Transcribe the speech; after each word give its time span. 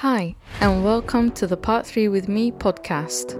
Hi, 0.00 0.34
and 0.60 0.84
welcome 0.84 1.30
to 1.30 1.46
the 1.46 1.56
Part 1.56 1.86
3 1.86 2.08
with 2.08 2.28
Me 2.28 2.52
podcast. 2.52 3.30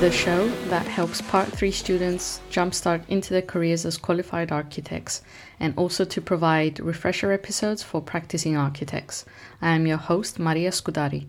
The 0.00 0.10
show 0.10 0.46
that 0.68 0.86
helps 0.86 1.22
Part 1.22 1.48
3 1.48 1.70
students 1.70 2.42
jumpstart 2.50 3.08
into 3.08 3.32
their 3.32 3.40
careers 3.40 3.86
as 3.86 3.96
qualified 3.96 4.52
architects 4.52 5.22
and 5.58 5.72
also 5.78 6.04
to 6.04 6.20
provide 6.20 6.80
refresher 6.80 7.32
episodes 7.32 7.82
for 7.82 8.02
practicing 8.02 8.58
architects. 8.58 9.24
I 9.62 9.70
am 9.70 9.86
your 9.86 9.96
host, 9.96 10.38
Maria 10.38 10.70
Scudari. 10.70 11.28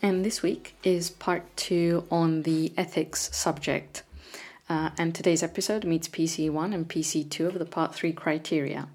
And 0.00 0.24
this 0.24 0.40
week 0.40 0.76
is 0.84 1.10
part 1.10 1.42
2 1.56 2.06
on 2.12 2.44
the 2.44 2.72
ethics 2.76 3.36
subject. 3.36 4.04
Uh, 4.68 4.90
and 4.96 5.14
today's 5.14 5.42
episode 5.42 5.84
meets 5.84 6.08
PC1 6.08 6.74
and 6.74 6.88
PC2 6.88 7.46
of 7.48 7.58
the 7.58 7.66
Part 7.66 7.94
3 7.94 8.12
criteria. 8.12 8.88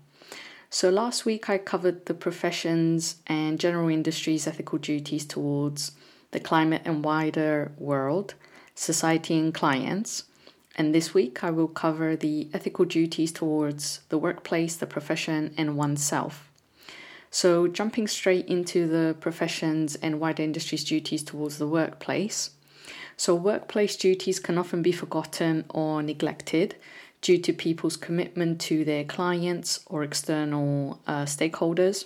So, 0.71 0.89
last 0.89 1.25
week 1.25 1.49
I 1.49 1.57
covered 1.57 2.05
the 2.05 2.13
professions 2.13 3.17
and 3.27 3.59
general 3.59 3.89
industry's 3.89 4.47
ethical 4.47 4.79
duties 4.79 5.25
towards 5.25 5.91
the 6.31 6.39
climate 6.39 6.83
and 6.85 7.03
wider 7.03 7.71
world, 7.77 8.35
society 8.75 9.37
and 9.37 9.53
clients. 9.53 10.25
And 10.75 10.93
this 10.93 11.13
week 11.13 11.43
I 11.43 11.51
will 11.51 11.67
cover 11.67 12.15
the 12.15 12.49
ethical 12.53 12.85
duties 12.85 13.31
towards 13.31 14.01
the 14.09 14.17
workplace, 14.17 14.75
the 14.75 14.85
profession, 14.87 15.53
and 15.57 15.75
oneself. 15.75 16.49
So, 17.31 17.67
jumping 17.67 18.07
straight 18.07 18.47
into 18.47 18.87
the 18.87 19.15
professions 19.19 19.95
and 19.95 20.19
wider 20.19 20.41
industry's 20.41 20.83
duties 20.83 21.23
towards 21.23 21.59
the 21.59 21.67
workplace. 21.67 22.51
So, 23.19 23.35
workplace 23.35 23.97
duties 23.97 24.39
can 24.39 24.57
often 24.57 24.81
be 24.81 24.93
forgotten 24.93 25.65
or 25.67 26.01
neglected 26.01 26.77
due 27.19 27.37
to 27.39 27.51
people's 27.51 27.97
commitment 27.97 28.61
to 28.61 28.85
their 28.85 29.03
clients 29.03 29.81
or 29.87 30.03
external 30.03 31.01
uh, 31.05 31.25
stakeholders. 31.25 32.05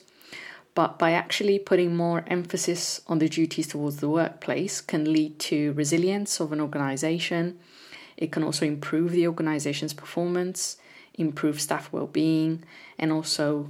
But 0.74 0.98
by 0.98 1.12
actually 1.12 1.60
putting 1.60 1.96
more 1.96 2.26
emphasis 2.26 3.00
on 3.06 3.20
the 3.20 3.30
duties 3.30 3.68
towards 3.68 3.98
the 3.98 4.10
workplace, 4.10 4.82
can 4.82 5.14
lead 5.14 5.38
to 5.52 5.74
resilience 5.74 6.40
of 6.40 6.52
an 6.52 6.60
organization. 6.60 7.60
It 8.18 8.32
can 8.32 8.44
also 8.44 8.66
improve 8.66 9.12
the 9.12 9.28
organization's 9.28 9.94
performance, 9.94 10.78
improve 11.14 11.62
staff 11.62 11.94
well 11.94 12.08
being, 12.08 12.64
and 12.98 13.12
also 13.12 13.70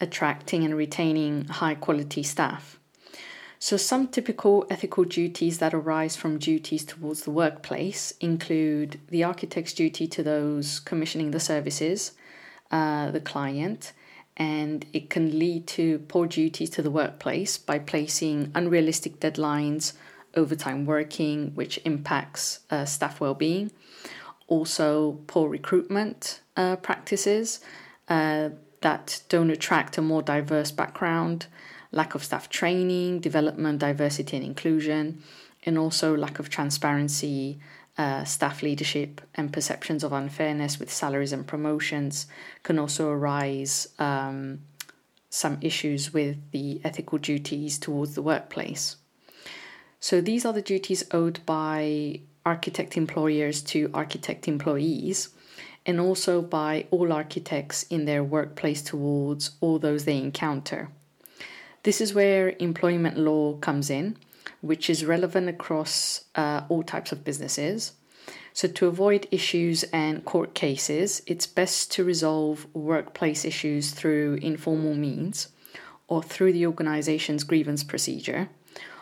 attracting 0.00 0.64
and 0.64 0.74
retaining 0.74 1.48
high 1.48 1.74
quality 1.74 2.22
staff. 2.22 2.77
So, 3.60 3.76
some 3.76 4.06
typical 4.06 4.66
ethical 4.70 5.02
duties 5.02 5.58
that 5.58 5.74
arise 5.74 6.14
from 6.14 6.38
duties 6.38 6.84
towards 6.84 7.22
the 7.22 7.32
workplace 7.32 8.12
include 8.20 9.00
the 9.08 9.24
architect's 9.24 9.72
duty 9.72 10.06
to 10.08 10.22
those 10.22 10.78
commissioning 10.78 11.32
the 11.32 11.40
services, 11.40 12.12
uh, 12.70 13.10
the 13.10 13.20
client, 13.20 13.92
and 14.36 14.86
it 14.92 15.10
can 15.10 15.36
lead 15.36 15.66
to 15.66 15.98
poor 16.06 16.28
duties 16.28 16.70
to 16.70 16.82
the 16.82 16.90
workplace 16.90 17.58
by 17.58 17.80
placing 17.80 18.52
unrealistic 18.54 19.18
deadlines, 19.18 19.94
overtime 20.36 20.86
working, 20.86 21.50
which 21.56 21.80
impacts 21.84 22.60
uh, 22.70 22.84
staff 22.84 23.20
well 23.20 23.34
being. 23.34 23.72
Also, 24.46 25.18
poor 25.26 25.48
recruitment 25.48 26.40
uh, 26.56 26.76
practices 26.76 27.58
uh, 28.08 28.50
that 28.82 29.20
don't 29.28 29.50
attract 29.50 29.98
a 29.98 30.02
more 30.02 30.22
diverse 30.22 30.70
background 30.70 31.48
lack 31.92 32.14
of 32.14 32.24
staff 32.24 32.48
training, 32.48 33.20
development, 33.20 33.78
diversity, 33.78 34.36
and 34.36 34.46
inclusion, 34.46 35.22
and 35.64 35.78
also 35.78 36.16
lack 36.16 36.38
of 36.38 36.48
transparency, 36.48 37.58
uh, 37.96 38.24
staff 38.24 38.62
leadership, 38.62 39.20
and 39.34 39.52
perceptions 39.52 40.04
of 40.04 40.12
unfairness 40.12 40.78
with 40.78 40.92
salaries 40.92 41.32
and 41.32 41.46
promotions 41.46 42.26
can 42.62 42.78
also 42.78 43.10
arise. 43.10 43.88
Um, 43.98 44.60
some 45.30 45.58
issues 45.60 46.12
with 46.12 46.38
the 46.52 46.80
ethical 46.84 47.18
duties 47.18 47.78
towards 47.78 48.14
the 48.14 48.22
workplace. 48.22 48.96
So, 50.00 50.20
these 50.20 50.44
are 50.46 50.52
the 50.52 50.62
duties 50.62 51.04
owed 51.10 51.44
by 51.44 52.20
architect 52.46 52.96
employers 52.96 53.60
to 53.62 53.90
architect 53.92 54.48
employees, 54.48 55.30
and 55.84 56.00
also 56.00 56.40
by 56.40 56.86
all 56.90 57.12
architects 57.12 57.82
in 57.84 58.04
their 58.04 58.22
workplace 58.22 58.80
towards 58.82 59.52
all 59.60 59.78
those 59.78 60.04
they 60.04 60.16
encounter. 60.16 60.90
This 61.88 62.02
is 62.02 62.12
where 62.12 62.54
employment 62.58 63.16
law 63.16 63.54
comes 63.54 63.88
in, 63.88 64.18
which 64.60 64.90
is 64.90 65.06
relevant 65.06 65.48
across 65.48 66.26
uh, 66.34 66.60
all 66.68 66.82
types 66.82 67.12
of 67.12 67.24
businesses. 67.24 67.92
So, 68.52 68.68
to 68.68 68.88
avoid 68.88 69.26
issues 69.30 69.84
and 69.84 70.22
court 70.22 70.52
cases, 70.52 71.22
it's 71.26 71.46
best 71.46 71.90
to 71.92 72.04
resolve 72.04 72.66
workplace 72.74 73.42
issues 73.42 73.92
through 73.92 74.34
informal 74.42 74.92
means 74.92 75.48
or 76.08 76.22
through 76.22 76.52
the 76.52 76.66
organization's 76.66 77.42
grievance 77.42 77.82
procedure, 77.82 78.50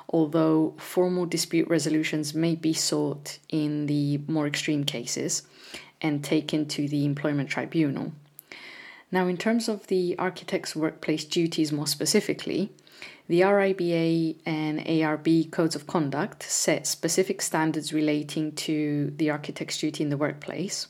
although 0.09 0.77
formal 0.79 1.27
dispute 1.27 1.67
resolutions 1.67 2.35
may 2.35 2.55
be 2.55 2.73
sought 2.73 3.41
in 3.49 3.87
the 3.87 4.19
more 4.29 4.47
extreme 4.47 4.85
cases 4.85 5.43
and 6.01 6.23
taken 6.23 6.67
to 6.67 6.87
the 6.87 7.05
employment 7.05 7.51
tribunal. 7.51 8.13
Now, 9.13 9.29
in 9.29 9.37
terms 9.37 9.69
of 9.69 9.87
the 9.87 10.17
architect's 10.19 10.75
workplace 10.75 11.25
duties 11.25 11.73
more 11.73 11.87
specifically, 11.87 12.73
the 13.29 13.41
RIBA 13.41 14.37
and 14.45 14.81
ARB 14.81 15.51
codes 15.51 15.75
of 15.77 15.87
conduct 15.87 16.43
set 16.43 16.87
specific 16.87 17.43
standards 17.43 17.93
relating 17.93 18.53
to 18.53 19.13
the 19.17 19.31
architect's 19.31 19.79
duty 19.79 20.05
in 20.05 20.11
the 20.11 20.17
workplace. 20.17 20.89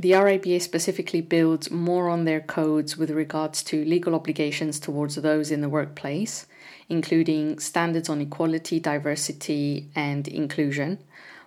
The 0.00 0.12
RIBA 0.12 0.60
specifically 0.60 1.20
builds 1.20 1.72
more 1.72 2.08
on 2.08 2.24
their 2.24 2.40
codes 2.40 2.96
with 2.96 3.10
regards 3.10 3.64
to 3.64 3.84
legal 3.84 4.14
obligations 4.14 4.78
towards 4.78 5.16
those 5.16 5.50
in 5.50 5.60
the 5.60 5.68
workplace, 5.68 6.46
including 6.88 7.58
standards 7.58 8.08
on 8.08 8.20
equality, 8.20 8.78
diversity, 8.78 9.88
and 9.96 10.28
inclusion, 10.28 10.98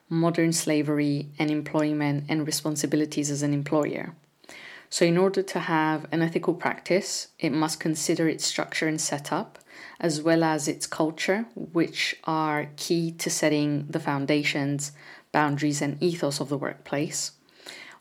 modern 0.10 0.52
slavery, 0.52 1.30
and 1.40 1.50
employment 1.50 2.26
and 2.28 2.46
responsibilities 2.46 3.32
as 3.32 3.42
an 3.42 3.54
employer. 3.54 4.14
So, 4.94 5.06
in 5.06 5.18
order 5.18 5.42
to 5.42 5.60
have 5.60 6.06
an 6.12 6.22
ethical 6.22 6.54
practice, 6.54 7.30
it 7.40 7.54
must 7.54 7.80
consider 7.80 8.28
its 8.28 8.46
structure 8.46 8.90
and 8.90 9.00
setup, 9.00 9.58
as 10.02 10.22
well 10.22 10.44
as 10.44 10.68
its 10.68 10.86
culture, 10.86 11.46
which 11.56 12.18
are 12.26 12.68
key 12.76 13.14
to 13.14 13.30
setting 13.30 13.88
the 13.90 14.02
foundations, 14.02 14.92
boundaries, 15.32 15.82
and 15.82 15.96
ethos 16.04 16.42
of 16.42 16.50
the 16.50 16.58
workplace. 16.58 17.32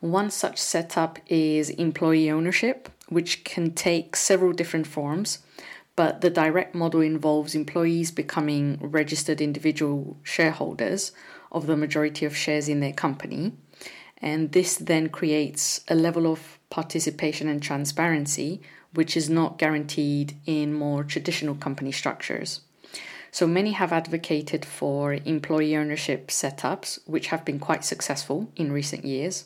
One 0.00 0.32
such 0.32 0.58
setup 0.58 1.20
is 1.28 1.70
employee 1.70 2.28
ownership, 2.28 2.88
which 3.08 3.44
can 3.44 3.72
take 3.72 4.16
several 4.16 4.52
different 4.52 4.88
forms, 4.88 5.38
but 5.94 6.22
the 6.22 6.30
direct 6.30 6.74
model 6.74 7.02
involves 7.02 7.54
employees 7.54 8.10
becoming 8.10 8.78
registered 8.82 9.40
individual 9.40 10.16
shareholders 10.24 11.12
of 11.52 11.68
the 11.68 11.76
majority 11.76 12.26
of 12.26 12.36
shares 12.36 12.68
in 12.68 12.80
their 12.80 12.92
company. 12.92 13.52
And 14.18 14.50
this 14.50 14.76
then 14.76 15.08
creates 15.08 15.84
a 15.86 15.94
level 15.94 16.26
of 16.26 16.58
participation 16.70 17.48
and 17.48 17.62
transparency, 17.62 18.62
which 18.94 19.16
is 19.16 19.28
not 19.28 19.58
guaranteed 19.58 20.36
in 20.46 20.72
more 20.72 21.04
traditional 21.04 21.54
company 21.54 21.92
structures. 21.92 22.60
So 23.32 23.46
many 23.46 23.72
have 23.72 23.92
advocated 23.92 24.64
for 24.64 25.14
employee 25.14 25.76
ownership 25.76 26.28
setups, 26.28 26.98
which 27.06 27.28
have 27.28 27.44
been 27.44 27.60
quite 27.60 27.84
successful 27.84 28.50
in 28.56 28.72
recent 28.72 29.04
years 29.04 29.44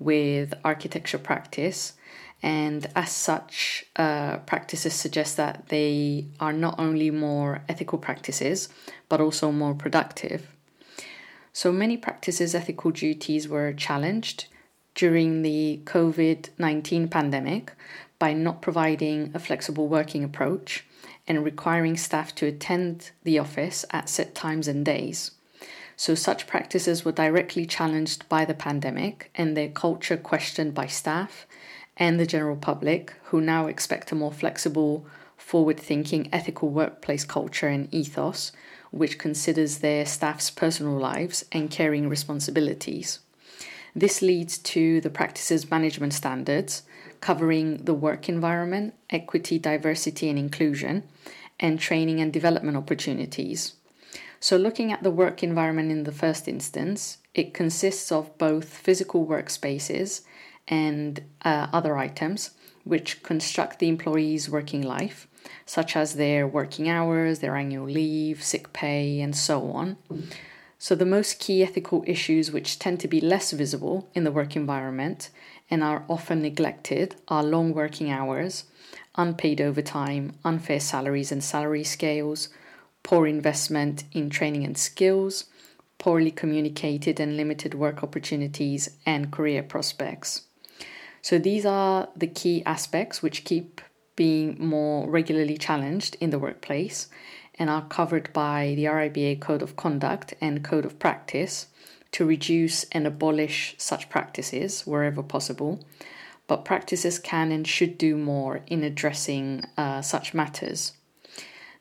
with 0.00 0.54
architecture 0.64 1.18
practice. 1.18 1.92
And 2.42 2.88
as 2.96 3.12
such, 3.12 3.84
uh, 3.96 4.38
practices 4.38 4.94
suggest 4.94 5.36
that 5.36 5.68
they 5.68 6.26
are 6.40 6.52
not 6.52 6.78
only 6.78 7.10
more 7.10 7.62
ethical 7.68 7.98
practices, 7.98 8.68
but 9.08 9.20
also 9.20 9.52
more 9.52 9.74
productive. 9.74 10.48
So 11.52 11.70
many 11.70 11.96
practices' 11.96 12.54
ethical 12.54 12.90
duties 12.90 13.48
were 13.48 13.72
challenged 13.72 14.46
during 14.94 15.42
the 15.42 15.80
COVID 15.84 16.50
19 16.58 17.08
pandemic 17.08 17.72
by 18.18 18.32
not 18.32 18.62
providing 18.62 19.30
a 19.34 19.38
flexible 19.38 19.88
working 19.88 20.22
approach 20.22 20.84
and 21.26 21.44
requiring 21.44 21.96
staff 21.96 22.34
to 22.34 22.46
attend 22.46 23.10
the 23.24 23.38
office 23.38 23.84
at 23.90 24.08
set 24.08 24.34
times 24.34 24.68
and 24.68 24.84
days. 24.84 25.32
So, 25.96 26.14
such 26.14 26.46
practices 26.46 27.04
were 27.04 27.12
directly 27.12 27.66
challenged 27.66 28.28
by 28.28 28.44
the 28.44 28.54
pandemic 28.54 29.30
and 29.34 29.56
their 29.56 29.68
culture 29.68 30.16
questioned 30.16 30.74
by 30.74 30.86
staff 30.86 31.46
and 31.96 32.18
the 32.18 32.26
general 32.26 32.56
public, 32.56 33.14
who 33.24 33.40
now 33.40 33.66
expect 33.66 34.10
a 34.10 34.14
more 34.14 34.32
flexible, 34.32 35.06
forward 35.36 35.78
thinking, 35.78 36.28
ethical 36.32 36.70
workplace 36.70 37.24
culture 37.24 37.68
and 37.68 37.92
ethos, 37.92 38.52
which 38.90 39.18
considers 39.18 39.78
their 39.78 40.06
staff's 40.06 40.50
personal 40.50 40.96
lives 40.96 41.44
and 41.52 41.70
caring 41.70 42.08
responsibilities. 42.08 43.20
This 43.94 44.22
leads 44.22 44.58
to 44.58 45.00
the 45.00 45.10
practices 45.10 45.70
management 45.70 46.14
standards 46.14 46.82
covering 47.20 47.84
the 47.84 47.94
work 47.94 48.28
environment, 48.28 48.94
equity, 49.10 49.58
diversity, 49.58 50.28
and 50.28 50.38
inclusion, 50.38 51.02
and 51.58 51.78
training 51.78 52.20
and 52.20 52.32
development 52.32 52.76
opportunities. 52.76 53.74
So, 54.38 54.56
looking 54.56 54.90
at 54.90 55.02
the 55.02 55.10
work 55.10 55.42
environment 55.42 55.90
in 55.90 56.04
the 56.04 56.12
first 56.12 56.48
instance, 56.48 57.18
it 57.34 57.52
consists 57.52 58.10
of 58.10 58.38
both 58.38 58.72
physical 58.72 59.26
workspaces 59.26 60.22
and 60.66 61.22
uh, 61.44 61.66
other 61.72 61.98
items 61.98 62.50
which 62.84 63.22
construct 63.22 63.78
the 63.78 63.88
employee's 63.88 64.48
working 64.48 64.82
life, 64.82 65.28
such 65.66 65.94
as 65.94 66.14
their 66.14 66.46
working 66.46 66.88
hours, 66.88 67.40
their 67.40 67.56
annual 67.56 67.86
leave, 67.86 68.42
sick 68.42 68.72
pay, 68.72 69.20
and 69.20 69.36
so 69.36 69.70
on. 69.72 69.96
So, 70.82 70.94
the 70.94 71.04
most 71.04 71.38
key 71.38 71.62
ethical 71.62 72.02
issues 72.06 72.50
which 72.50 72.78
tend 72.78 73.00
to 73.00 73.08
be 73.08 73.20
less 73.20 73.50
visible 73.50 74.08
in 74.14 74.24
the 74.24 74.32
work 74.32 74.56
environment 74.56 75.28
and 75.70 75.84
are 75.84 76.06
often 76.08 76.40
neglected 76.40 77.16
are 77.28 77.42
long 77.42 77.74
working 77.74 78.10
hours, 78.10 78.64
unpaid 79.14 79.60
overtime, 79.60 80.32
unfair 80.42 80.80
salaries 80.80 81.30
and 81.30 81.44
salary 81.44 81.84
scales, 81.84 82.48
poor 83.02 83.26
investment 83.26 84.04
in 84.12 84.30
training 84.30 84.64
and 84.64 84.78
skills, 84.78 85.44
poorly 85.98 86.30
communicated 86.30 87.20
and 87.20 87.36
limited 87.36 87.74
work 87.74 88.02
opportunities, 88.02 88.88
and 89.04 89.30
career 89.30 89.62
prospects. 89.62 90.44
So, 91.20 91.38
these 91.38 91.66
are 91.66 92.08
the 92.16 92.26
key 92.26 92.62
aspects 92.64 93.22
which 93.22 93.44
keep 93.44 93.82
being 94.16 94.56
more 94.58 95.06
regularly 95.10 95.58
challenged 95.58 96.16
in 96.20 96.30
the 96.30 96.38
workplace 96.38 97.08
and 97.60 97.68
are 97.68 97.82
covered 97.82 98.32
by 98.32 98.72
the 98.74 98.86
RIBA 98.86 99.38
Code 99.38 99.60
of 99.60 99.76
Conduct 99.76 100.32
and 100.40 100.64
Code 100.64 100.86
of 100.86 100.98
Practice 100.98 101.66
to 102.10 102.24
reduce 102.24 102.84
and 102.84 103.06
abolish 103.06 103.74
such 103.76 104.08
practices 104.08 104.86
wherever 104.86 105.22
possible. 105.22 105.84
But 106.46 106.64
practices 106.64 107.18
can 107.18 107.52
and 107.52 107.68
should 107.68 107.98
do 107.98 108.16
more 108.16 108.62
in 108.66 108.82
addressing 108.82 109.66
uh, 109.76 110.00
such 110.00 110.32
matters. 110.32 110.94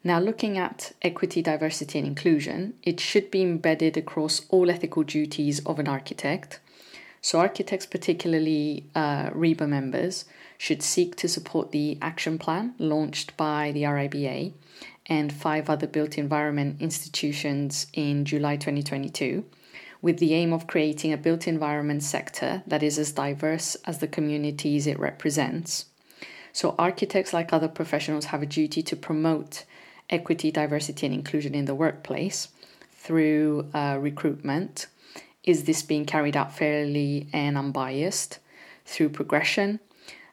Now, 0.04 0.20
looking 0.20 0.58
at 0.58 0.92
equity, 1.02 1.42
diversity, 1.42 2.00
and 2.00 2.08
inclusion, 2.08 2.74
it 2.84 3.00
should 3.00 3.32
be 3.32 3.42
embedded 3.42 3.98
across 3.98 4.46
all 4.50 4.70
ethical 4.70 5.04
duties 5.04 5.60
of 5.66 5.80
an 5.80 5.88
architect. 5.88 6.60
So, 7.22 7.40
architects, 7.40 7.86
particularly 7.86 8.86
uh, 8.96 9.30
RIBA 9.32 9.68
members, 9.68 10.26
should 10.58 10.84
seek 10.84 11.16
to 11.18 11.28
support 11.28 11.72
the 11.72 11.98
action 12.02 12.38
plan 12.38 12.76
launched 12.78 13.36
by 13.36 13.72
the 13.72 13.84
RIBA 13.84 14.54
and 15.10 15.34
five 15.34 15.70
other 15.70 15.88
built 15.88 16.18
environment 16.18 16.78
institutions 16.80 17.88
in 17.94 18.24
July 18.24 18.56
2022, 18.56 19.44
with 20.02 20.20
the 20.20 20.34
aim 20.34 20.54
of 20.54 20.68
creating 20.68 21.12
a 21.12 21.18
built 21.18 21.48
environment 21.48 22.04
sector 22.04 22.64
that 22.68 22.84
is 22.84 23.00
as 23.00 23.12
diverse 23.12 23.76
as 23.86 23.98
the 23.98 24.08
communities 24.08 24.86
it 24.88 25.00
represents. 25.00 25.86
So, 26.54 26.76
architects, 26.78 27.34
like 27.34 27.52
other 27.52 27.68
professionals, 27.68 28.26
have 28.26 28.42
a 28.42 28.46
duty 28.46 28.82
to 28.84 28.96
promote 28.96 29.66
equity, 30.10 30.52
diversity, 30.52 31.06
and 31.06 31.16
inclusion 31.16 31.54
in 31.54 31.66
the 31.66 31.76
workplace 31.76 32.50
through 32.92 33.70
uh, 33.74 33.98
recruitment. 34.00 34.88
Is 35.44 35.64
this 35.64 35.82
being 35.82 36.06
carried 36.06 36.38
out 36.38 36.56
fairly 36.56 37.28
and 37.34 37.58
unbiased? 37.58 38.40
Through 38.86 39.10
progression, 39.10 39.80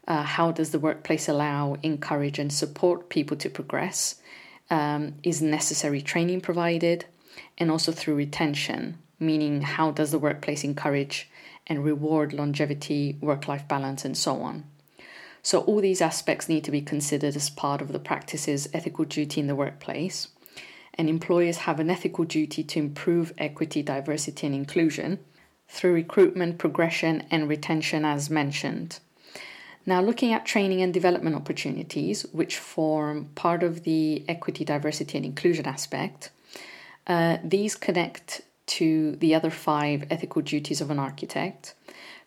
uh, 0.08 0.22
how 0.22 0.50
does 0.50 0.70
the 0.70 0.78
workplace 0.78 1.28
allow, 1.28 1.76
encourage, 1.82 2.38
and 2.38 2.52
support 2.52 3.08
people 3.08 3.36
to 3.36 3.50
progress? 3.50 4.16
Um, 4.70 5.14
is 5.22 5.40
necessary 5.40 6.02
training 6.02 6.40
provided? 6.40 7.04
And 7.58 7.70
also 7.70 7.92
through 7.92 8.16
retention, 8.16 8.98
meaning 9.20 9.62
how 9.62 9.90
does 9.90 10.10
the 10.10 10.18
workplace 10.18 10.64
encourage 10.64 11.28
and 11.66 11.84
reward 11.84 12.32
longevity, 12.32 13.16
work 13.20 13.48
life 13.48 13.66
balance, 13.66 14.04
and 14.04 14.16
so 14.16 14.42
on. 14.42 14.64
So, 15.42 15.60
all 15.60 15.80
these 15.80 16.00
aspects 16.00 16.48
need 16.48 16.64
to 16.64 16.70
be 16.70 16.80
considered 16.80 17.36
as 17.36 17.50
part 17.50 17.80
of 17.80 17.92
the 17.92 17.98
practice's 17.98 18.68
ethical 18.72 19.04
duty 19.04 19.40
in 19.40 19.46
the 19.46 19.54
workplace. 19.54 20.28
And 20.94 21.08
employers 21.08 21.58
have 21.58 21.78
an 21.78 21.90
ethical 21.90 22.24
duty 22.24 22.64
to 22.64 22.78
improve 22.78 23.32
equity, 23.38 23.82
diversity, 23.82 24.46
and 24.46 24.56
inclusion 24.56 25.18
through 25.68 25.92
recruitment, 25.92 26.58
progression, 26.58 27.24
and 27.30 27.48
retention, 27.48 28.04
as 28.04 28.30
mentioned. 28.30 28.98
Now, 29.88 30.02
looking 30.02 30.32
at 30.32 30.44
training 30.44 30.82
and 30.82 30.92
development 30.92 31.36
opportunities, 31.36 32.22
which 32.32 32.58
form 32.58 33.30
part 33.36 33.62
of 33.62 33.84
the 33.84 34.24
equity, 34.28 34.64
diversity, 34.64 35.16
and 35.16 35.24
inclusion 35.24 35.66
aspect, 35.66 36.30
uh, 37.06 37.38
these 37.44 37.76
connect 37.76 38.42
to 38.66 39.14
the 39.16 39.32
other 39.32 39.50
five 39.50 40.04
ethical 40.10 40.42
duties 40.42 40.80
of 40.80 40.90
an 40.90 40.98
architect 40.98 41.74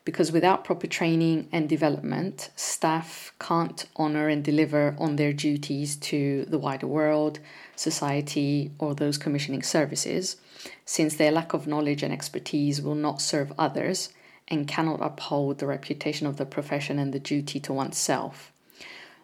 because 0.05 0.31
without 0.31 0.63
proper 0.63 0.87
training 0.87 1.47
and 1.51 1.67
development, 1.67 2.49
staff 2.55 3.33
can't 3.39 3.85
honor 3.95 4.27
and 4.29 4.43
deliver 4.43 4.95
on 4.97 5.17
their 5.17 5.33
duties 5.33 5.97
to 5.97 6.45
the 6.45 6.57
wider 6.57 6.87
world, 6.87 7.39
society, 7.75 8.71
or 8.79 8.95
those 8.95 9.17
commissioning 9.17 9.61
services, 9.61 10.37
since 10.85 11.15
their 11.15 11.31
lack 11.31 11.53
of 11.53 11.67
knowledge 11.67 12.01
and 12.01 12.13
expertise 12.13 12.81
will 12.81 12.95
not 12.95 13.21
serve 13.21 13.51
others 13.59 14.09
and 14.49 14.67
cannot 14.67 15.01
uphold 15.01 15.59
the 15.59 15.67
reputation 15.67 16.27
of 16.27 16.37
the 16.37 16.45
profession 16.45 16.99
and 16.99 17.13
the 17.13 17.19
duty 17.19 17.59
to 17.59 17.73
oneself. 17.73 18.51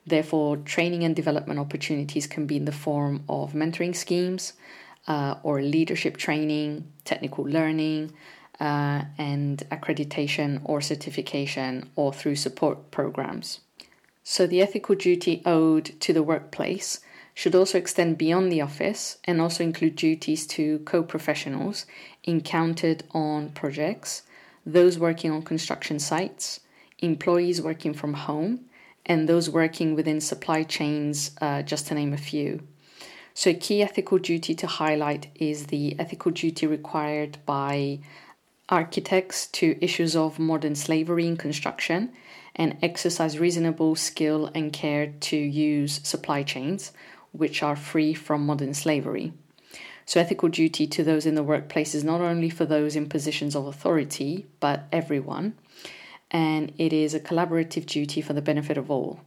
Therefore, 0.05 0.57
training 0.57 1.03
and 1.03 1.15
development 1.15 1.59
opportunities 1.59 2.27
can 2.27 2.45
be 2.45 2.57
in 2.57 2.65
the 2.65 2.71
form 2.71 3.23
of 3.27 3.53
mentoring 3.53 3.95
schemes 3.95 4.53
uh, 5.07 5.35
or 5.41 5.61
leadership 5.61 6.17
training, 6.17 6.91
technical 7.03 7.43
learning, 7.43 8.13
uh, 8.59 9.03
and 9.17 9.63
accreditation 9.71 10.61
or 10.63 10.79
certification 10.79 11.89
or 11.95 12.13
through 12.13 12.35
support 12.35 12.91
programs. 12.91 13.61
So, 14.23 14.47
the 14.47 14.61
ethical 14.61 14.95
duty 14.95 15.41
owed 15.45 15.99
to 16.01 16.13
the 16.13 16.23
workplace 16.23 16.99
should 17.33 17.53
also 17.53 17.77
extend 17.77 18.17
beyond 18.17 18.51
the 18.51 18.61
office 18.61 19.17
and 19.25 19.41
also 19.41 19.63
include 19.63 19.95
duties 19.95 20.47
to 20.47 20.79
co 20.79 21.03
professionals 21.03 21.85
encountered 22.23 23.03
on 23.11 23.49
projects, 23.49 24.23
those 24.65 24.97
working 24.97 25.31
on 25.31 25.43
construction 25.43 25.99
sites, 25.99 26.61
employees 26.99 27.61
working 27.61 27.93
from 27.93 28.13
home, 28.13 28.65
and 29.05 29.29
those 29.29 29.49
working 29.49 29.93
within 29.95 30.19
supply 30.19 30.63
chains, 30.63 31.31
uh, 31.41 31.61
just 31.61 31.87
to 31.87 31.93
name 31.93 32.13
a 32.13 32.17
few. 32.17 32.61
So, 33.33 33.49
a 33.49 33.53
key 33.53 33.83
ethical 33.83 34.17
duty 34.17 34.55
to 34.55 34.67
highlight 34.67 35.27
is 35.35 35.67
the 35.67 35.99
ethical 35.99 36.31
duty 36.31 36.65
required 36.65 37.37
by 37.45 37.99
architects 38.69 39.45
to 39.47 39.77
issues 39.81 40.15
of 40.15 40.39
modern 40.39 40.73
slavery 40.73 41.27
in 41.27 41.37
construction 41.37 42.13
and 42.55 42.77
exercise 42.81 43.37
reasonable 43.37 43.95
skill 43.95 44.49
and 44.55 44.71
care 44.73 45.07
to 45.19 45.37
use 45.37 45.99
supply 46.03 46.41
chains 46.41 46.91
which 47.31 47.61
are 47.61 47.75
free 47.75 48.13
from 48.13 48.45
modern 48.45 48.73
slavery. 48.73 49.33
So, 50.05 50.19
ethical 50.19 50.49
duty 50.49 50.85
to 50.87 51.03
those 51.03 51.25
in 51.25 51.33
the 51.35 51.43
workplace 51.43 51.95
is 51.95 52.03
not 52.03 52.21
only 52.21 52.49
for 52.49 52.65
those 52.65 52.95
in 52.95 53.09
positions 53.09 53.55
of 53.55 53.65
authority, 53.65 54.45
but 54.59 54.85
everyone, 54.91 55.55
and 56.29 56.71
it 56.77 56.93
is 56.93 57.13
a 57.13 57.19
collaborative 57.19 57.87
duty 57.87 58.21
for 58.21 58.33
the 58.33 58.41
benefit 58.41 58.77
of 58.77 58.91
all. 58.91 59.21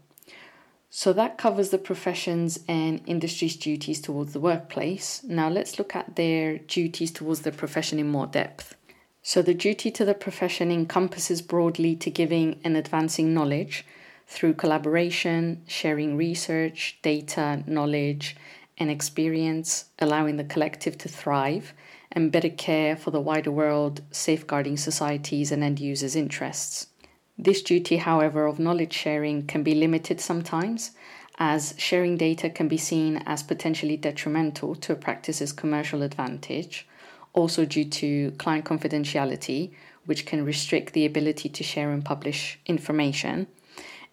So, 0.88 1.12
that 1.12 1.36
covers 1.36 1.70
the 1.70 1.78
professions 1.78 2.60
and 2.68 3.02
industry's 3.06 3.56
duties 3.56 4.00
towards 4.00 4.32
the 4.32 4.40
workplace. 4.40 5.22
Now, 5.24 5.48
let's 5.48 5.78
look 5.78 5.96
at 5.96 6.14
their 6.14 6.58
duties 6.58 7.10
towards 7.10 7.42
the 7.42 7.52
profession 7.52 7.98
in 7.98 8.08
more 8.08 8.26
depth. 8.26 8.76
So, 9.20 9.42
the 9.42 9.54
duty 9.54 9.90
to 9.90 10.04
the 10.04 10.14
profession 10.14 10.70
encompasses 10.70 11.42
broadly 11.42 11.96
to 11.96 12.10
giving 12.10 12.60
and 12.62 12.76
advancing 12.76 13.34
knowledge 13.34 13.84
through 14.28 14.54
collaboration, 14.54 15.62
sharing 15.66 16.16
research, 16.16 16.98
data, 17.02 17.64
knowledge, 17.66 18.36
and 18.78 18.90
experience, 18.90 19.86
allowing 19.98 20.36
the 20.36 20.44
collective 20.44 20.96
to 20.98 21.08
thrive 21.08 21.72
and 22.10 22.32
better 22.32 22.48
care 22.48 22.96
for 22.96 23.10
the 23.10 23.20
wider 23.20 23.50
world, 23.50 24.00
safeguarding 24.10 24.76
societies 24.76 25.52
and 25.52 25.62
end 25.62 25.78
users' 25.78 26.16
interests. 26.16 26.86
This 27.36 27.62
duty, 27.62 27.98
however, 27.98 28.46
of 28.46 28.58
knowledge 28.58 28.92
sharing 28.92 29.46
can 29.46 29.62
be 29.62 29.74
limited 29.74 30.20
sometimes, 30.20 30.92
as 31.38 31.74
sharing 31.78 32.16
data 32.16 32.50
can 32.50 32.66
be 32.66 32.78
seen 32.78 33.22
as 33.26 33.42
potentially 33.42 33.96
detrimental 33.96 34.74
to 34.74 34.92
a 34.92 34.96
practice's 34.96 35.52
commercial 35.52 36.02
advantage 36.02 36.86
also 37.38 37.64
due 37.64 37.84
to 37.84 38.32
client 38.32 38.64
confidentiality, 38.64 39.70
which 40.06 40.26
can 40.26 40.44
restrict 40.44 40.92
the 40.92 41.06
ability 41.06 41.48
to 41.48 41.62
share 41.62 41.90
and 41.90 42.04
publish 42.04 42.58
information, 42.66 43.46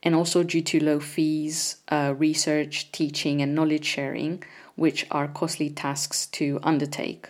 and 0.06 0.14
also 0.16 0.44
due 0.44 0.62
to 0.62 0.84
low 0.84 1.00
fees, 1.00 1.78
uh, 1.90 2.14
research, 2.16 2.92
teaching, 2.92 3.42
and 3.42 3.56
knowledge 3.56 3.84
sharing, 3.84 4.44
which 4.76 5.08
are 5.10 5.28
costly 5.28 5.70
tasks 5.70 6.28
to 6.28 6.60
undertake. 6.62 7.30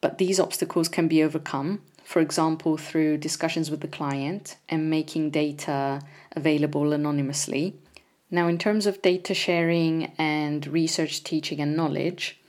But 0.00 0.18
these 0.18 0.38
obstacles 0.38 0.88
can 0.88 1.08
be 1.08 1.22
overcome, 1.22 1.82
for 2.04 2.20
example, 2.20 2.76
through 2.76 3.18
discussions 3.18 3.70
with 3.70 3.80
the 3.80 3.88
client 3.88 4.56
and 4.68 4.88
making 4.88 5.30
data 5.30 6.00
available 6.32 6.92
anonymously. 6.92 7.74
Now, 8.30 8.46
in 8.46 8.58
terms 8.58 8.86
of 8.86 9.02
data 9.02 9.34
sharing 9.34 10.12
and 10.16 10.66
research, 10.68 11.24
teaching, 11.24 11.60
and 11.60 11.76
knowledge, 11.76 12.40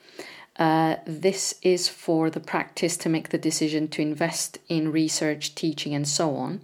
uh, 0.58 0.98
this 1.06 1.56
is 1.64 1.88
for 1.88 2.30
the 2.30 2.40
practice 2.40 2.96
to 2.98 3.10
make 3.10 3.30
the 3.30 3.38
decision 3.38 3.88
to 3.88 4.02
invest 4.02 4.60
in 4.70 4.92
research, 4.92 5.56
teaching, 5.56 5.96
and 5.96 6.08
so 6.08 6.36
on, 6.36 6.62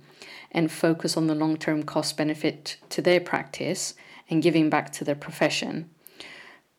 and 0.52 0.72
focus 0.72 1.18
on 1.18 1.28
the 1.28 1.36
long 1.36 1.58
term 1.58 1.84
cost 1.84 2.18
benefit 2.18 2.78
to 2.90 3.02
their 3.02 3.20
practice 3.20 3.94
and 4.30 4.44
giving 4.44 4.70
back 4.70 4.92
to 4.94 5.04
their 5.04 5.16
profession. 5.16 5.90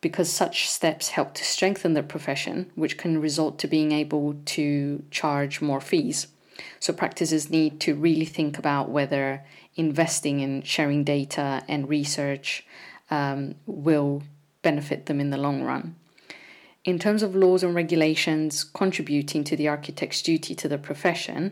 Because 0.01 0.31
such 0.31 0.69
steps 0.69 1.09
help 1.09 1.33
to 1.35 1.43
strengthen 1.43 1.93
their 1.93 2.03
profession, 2.03 2.71
which 2.75 2.97
can 2.97 3.19
result 3.19 3.59
to 3.59 3.67
being 3.67 3.91
able 3.91 4.35
to 4.45 5.03
charge 5.11 5.61
more 5.61 5.81
fees. 5.81 6.27
So 6.79 6.93
practices 6.93 7.49
need 7.49 7.79
to 7.81 7.95
really 7.95 8.25
think 8.25 8.57
about 8.57 8.89
whether 8.89 9.43
investing 9.75 10.39
in 10.39 10.61
sharing 10.63 11.03
data 11.03 11.63
and 11.67 11.89
research 11.89 12.65
um, 13.09 13.55
will 13.65 14.23
benefit 14.61 15.05
them 15.05 15.19
in 15.19 15.29
the 15.29 15.37
long 15.37 15.63
run. 15.63 15.95
In 16.85 16.97
terms 16.97 17.23
of 17.23 17.35
laws 17.35 17.63
and 17.63 17.75
regulations 17.75 18.63
contributing 18.63 19.43
to 19.45 19.55
the 19.55 19.67
architect's 19.67 20.21
duty 20.21 20.55
to 20.55 20.67
the 20.67 20.77
profession, 20.77 21.51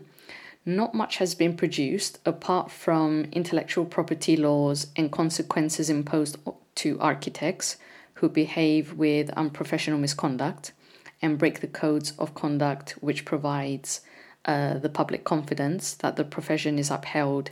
not 0.67 0.93
much 0.93 1.17
has 1.17 1.33
been 1.33 1.55
produced 1.55 2.19
apart 2.25 2.69
from 2.69 3.23
intellectual 3.31 3.85
property 3.85 4.35
laws 4.35 4.87
and 4.97 5.11
consequences 5.11 5.89
imposed 5.89 6.37
to 6.75 6.99
architects 6.99 7.77
who 8.15 8.27
behave 8.27 8.93
with 8.93 9.29
unprofessional 9.31 9.97
misconduct 9.97 10.73
and 11.21 11.37
break 11.37 11.61
the 11.61 11.67
codes 11.67 12.11
of 12.19 12.35
conduct 12.35 12.91
which 12.99 13.23
provides 13.23 14.01
uh, 14.43 14.77
the 14.77 14.89
public 14.89 15.23
confidence 15.23 15.93
that 15.93 16.17
the 16.17 16.25
profession 16.25 16.77
is 16.77 16.91
upheld 16.91 17.49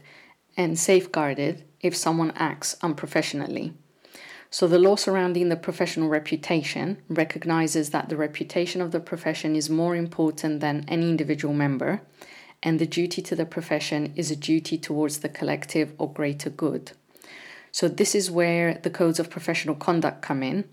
and 0.57 0.77
safeguarded 0.77 1.63
if 1.79 1.95
someone 1.95 2.34
acts 2.36 2.75
unprofessionally. 2.81 3.74
So, 4.50 4.67
the 4.67 4.79
law 4.79 4.95
surrounding 4.95 5.50
the 5.50 5.55
professional 5.55 6.07
reputation 6.07 7.01
recognizes 7.10 7.89
that 7.89 8.10
the 8.10 8.15
reputation 8.15 8.81
of 8.81 8.91
the 8.91 9.00
profession 9.00 9.55
is 9.55 9.69
more 9.69 9.95
important 9.95 10.62
than 10.62 10.86
any 10.88 11.10
individual 11.10 11.53
member, 11.53 12.01
and 12.65 12.79
the 12.79 12.88
duty 12.88 13.22
to 13.22 13.36
the 13.36 13.45
profession 13.45 14.12
is 14.15 14.31
a 14.31 14.36
duty 14.36 14.77
towards 14.77 15.19
the 15.19 15.29
collective 15.29 15.93
or 16.00 16.12
greater 16.12 16.50
good. 16.50 16.91
So, 17.72 17.88
this 17.88 18.15
is 18.15 18.31
where 18.31 18.74
the 18.74 18.89
codes 18.89 19.19
of 19.19 19.29
professional 19.29 19.75
conduct 19.75 20.24
come 20.24 20.41
in. 20.41 20.65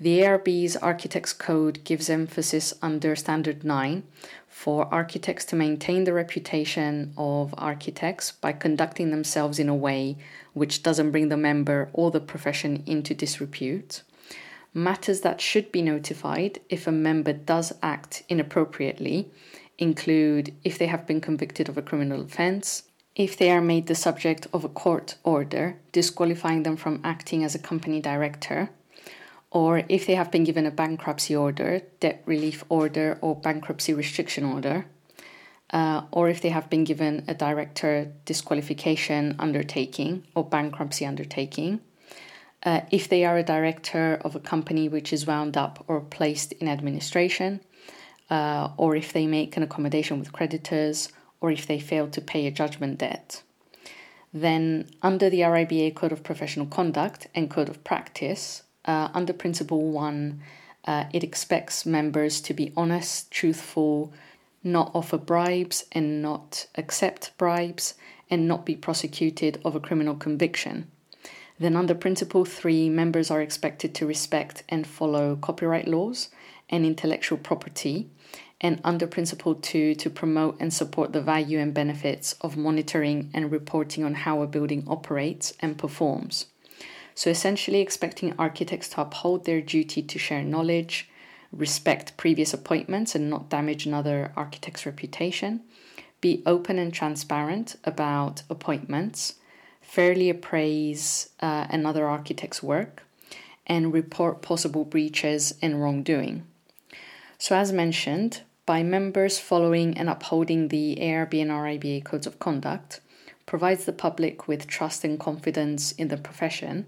The 0.00 0.20
ARB's 0.20 0.76
Architects 0.76 1.34
Code 1.34 1.84
gives 1.84 2.10
emphasis 2.10 2.74
under 2.82 3.14
Standard 3.14 3.62
9 3.62 4.02
for 4.48 4.92
architects 4.92 5.44
to 5.46 5.56
maintain 5.56 6.04
the 6.04 6.14
reputation 6.14 7.12
of 7.16 7.54
architects 7.58 8.32
by 8.32 8.52
conducting 8.52 9.10
themselves 9.10 9.58
in 9.58 9.68
a 9.68 9.74
way 9.74 10.16
which 10.54 10.82
doesn't 10.82 11.12
bring 11.12 11.28
the 11.28 11.36
member 11.36 11.90
or 11.92 12.10
the 12.10 12.20
profession 12.20 12.82
into 12.86 13.14
disrepute. 13.14 14.02
Matters 14.72 15.20
that 15.20 15.40
should 15.40 15.70
be 15.70 15.82
notified 15.82 16.60
if 16.68 16.86
a 16.86 16.92
member 16.92 17.34
does 17.34 17.72
act 17.82 18.22
inappropriately 18.28 19.30
include 19.80 20.54
if 20.62 20.78
they 20.78 20.86
have 20.86 21.06
been 21.06 21.20
convicted 21.20 21.68
of 21.68 21.76
a 21.76 21.82
criminal 21.82 22.20
offence, 22.20 22.84
if 23.16 23.36
they 23.36 23.50
are 23.50 23.60
made 23.60 23.86
the 23.86 23.94
subject 23.94 24.46
of 24.52 24.64
a 24.64 24.68
court 24.68 25.16
order 25.24 25.76
disqualifying 25.90 26.62
them 26.62 26.76
from 26.76 27.00
acting 27.02 27.42
as 27.42 27.54
a 27.54 27.58
company 27.58 28.00
director, 28.00 28.70
or 29.50 29.82
if 29.88 30.06
they 30.06 30.14
have 30.14 30.30
been 30.30 30.44
given 30.44 30.66
a 30.66 30.70
bankruptcy 30.70 31.34
order, 31.34 31.82
debt 31.98 32.22
relief 32.24 32.62
order, 32.68 33.18
or 33.20 33.34
bankruptcy 33.34 33.92
restriction 33.92 34.44
order, 34.44 34.86
uh, 35.72 36.02
or 36.12 36.28
if 36.28 36.40
they 36.40 36.50
have 36.50 36.70
been 36.70 36.84
given 36.84 37.24
a 37.26 37.34
director 37.34 38.12
disqualification 38.24 39.34
undertaking 39.38 40.24
or 40.34 40.44
bankruptcy 40.44 41.04
undertaking, 41.04 41.80
uh, 42.62 42.82
if 42.90 43.08
they 43.08 43.24
are 43.24 43.38
a 43.38 43.42
director 43.42 44.20
of 44.22 44.36
a 44.36 44.40
company 44.40 44.88
which 44.88 45.12
is 45.12 45.26
wound 45.26 45.56
up 45.56 45.84
or 45.88 46.00
placed 46.00 46.52
in 46.52 46.68
administration, 46.68 47.60
uh, 48.30 48.70
or 48.76 48.96
if 48.96 49.12
they 49.12 49.26
make 49.26 49.56
an 49.56 49.62
accommodation 49.62 50.18
with 50.18 50.32
creditors, 50.32 51.12
or 51.40 51.50
if 51.50 51.66
they 51.66 51.80
fail 51.80 52.06
to 52.08 52.20
pay 52.20 52.46
a 52.46 52.50
judgment 52.50 52.98
debt. 52.98 53.42
Then, 54.32 54.88
under 55.02 55.28
the 55.28 55.40
RIBA 55.40 55.94
Code 55.94 56.12
of 56.12 56.22
Professional 56.22 56.66
Conduct 56.66 57.26
and 57.34 57.50
Code 57.50 57.68
of 57.68 57.82
Practice, 57.82 58.62
uh, 58.84 59.08
under 59.12 59.32
Principle 59.32 59.90
1, 59.90 60.40
uh, 60.84 61.04
it 61.12 61.24
expects 61.24 61.84
members 61.84 62.40
to 62.42 62.54
be 62.54 62.72
honest, 62.76 63.30
truthful, 63.30 64.12
not 64.62 64.90
offer 64.94 65.18
bribes 65.18 65.84
and 65.92 66.22
not 66.22 66.66
accept 66.76 67.36
bribes, 67.38 67.94
and 68.30 68.46
not 68.46 68.64
be 68.64 68.76
prosecuted 68.76 69.60
of 69.64 69.74
a 69.74 69.80
criminal 69.80 70.14
conviction. 70.14 70.86
Then, 71.58 71.76
under 71.76 71.94
Principle 71.94 72.44
3, 72.44 72.88
members 72.88 73.30
are 73.30 73.42
expected 73.42 73.94
to 73.96 74.06
respect 74.06 74.62
and 74.68 74.86
follow 74.86 75.36
copyright 75.36 75.88
laws 75.88 76.28
and 76.70 76.86
intellectual 76.86 77.36
property, 77.36 78.08
and 78.60 78.80
under 78.84 79.06
Principle 79.06 79.54
2, 79.54 79.94
to 79.94 80.10
promote 80.10 80.56
and 80.60 80.72
support 80.72 81.12
the 81.12 81.22
value 81.22 81.58
and 81.58 81.72
benefits 81.72 82.34
of 82.40 82.56
monitoring 82.56 83.30
and 83.32 83.50
reporting 83.50 84.04
on 84.04 84.14
how 84.14 84.42
a 84.42 84.46
building 84.46 84.84
operates 84.86 85.54
and 85.60 85.78
performs. 85.78 86.46
So, 87.14 87.30
essentially, 87.30 87.80
expecting 87.80 88.34
architects 88.38 88.88
to 88.90 89.02
uphold 89.02 89.44
their 89.44 89.60
duty 89.60 90.02
to 90.02 90.18
share 90.18 90.42
knowledge, 90.42 91.08
respect 91.52 92.16
previous 92.16 92.54
appointments 92.54 93.14
and 93.14 93.28
not 93.28 93.48
damage 93.48 93.86
another 93.86 94.32
architect's 94.36 94.86
reputation, 94.86 95.62
be 96.20 96.42
open 96.46 96.78
and 96.78 96.92
transparent 96.92 97.76
about 97.84 98.42
appointments, 98.50 99.34
fairly 99.80 100.30
appraise 100.30 101.30
uh, 101.40 101.66
another 101.70 102.06
architect's 102.06 102.62
work, 102.62 103.02
and 103.66 103.92
report 103.92 104.42
possible 104.42 104.84
breaches 104.84 105.54
and 105.62 105.82
wrongdoing. 105.82 106.44
So, 107.38 107.56
as 107.56 107.72
mentioned, 107.72 108.42
by 108.70 108.84
members 108.84 109.36
following 109.36 109.98
and 109.98 110.08
upholding 110.08 110.68
the 110.68 110.96
ARB 111.00 111.42
and 111.42 111.50
RIBA 111.50 112.04
codes 112.04 112.24
of 112.24 112.38
conduct, 112.38 113.00
provides 113.44 113.84
the 113.84 113.92
public 113.92 114.46
with 114.46 114.68
trust 114.68 115.02
and 115.02 115.18
confidence 115.18 115.90
in 115.90 116.06
the 116.06 116.16
profession 116.16 116.86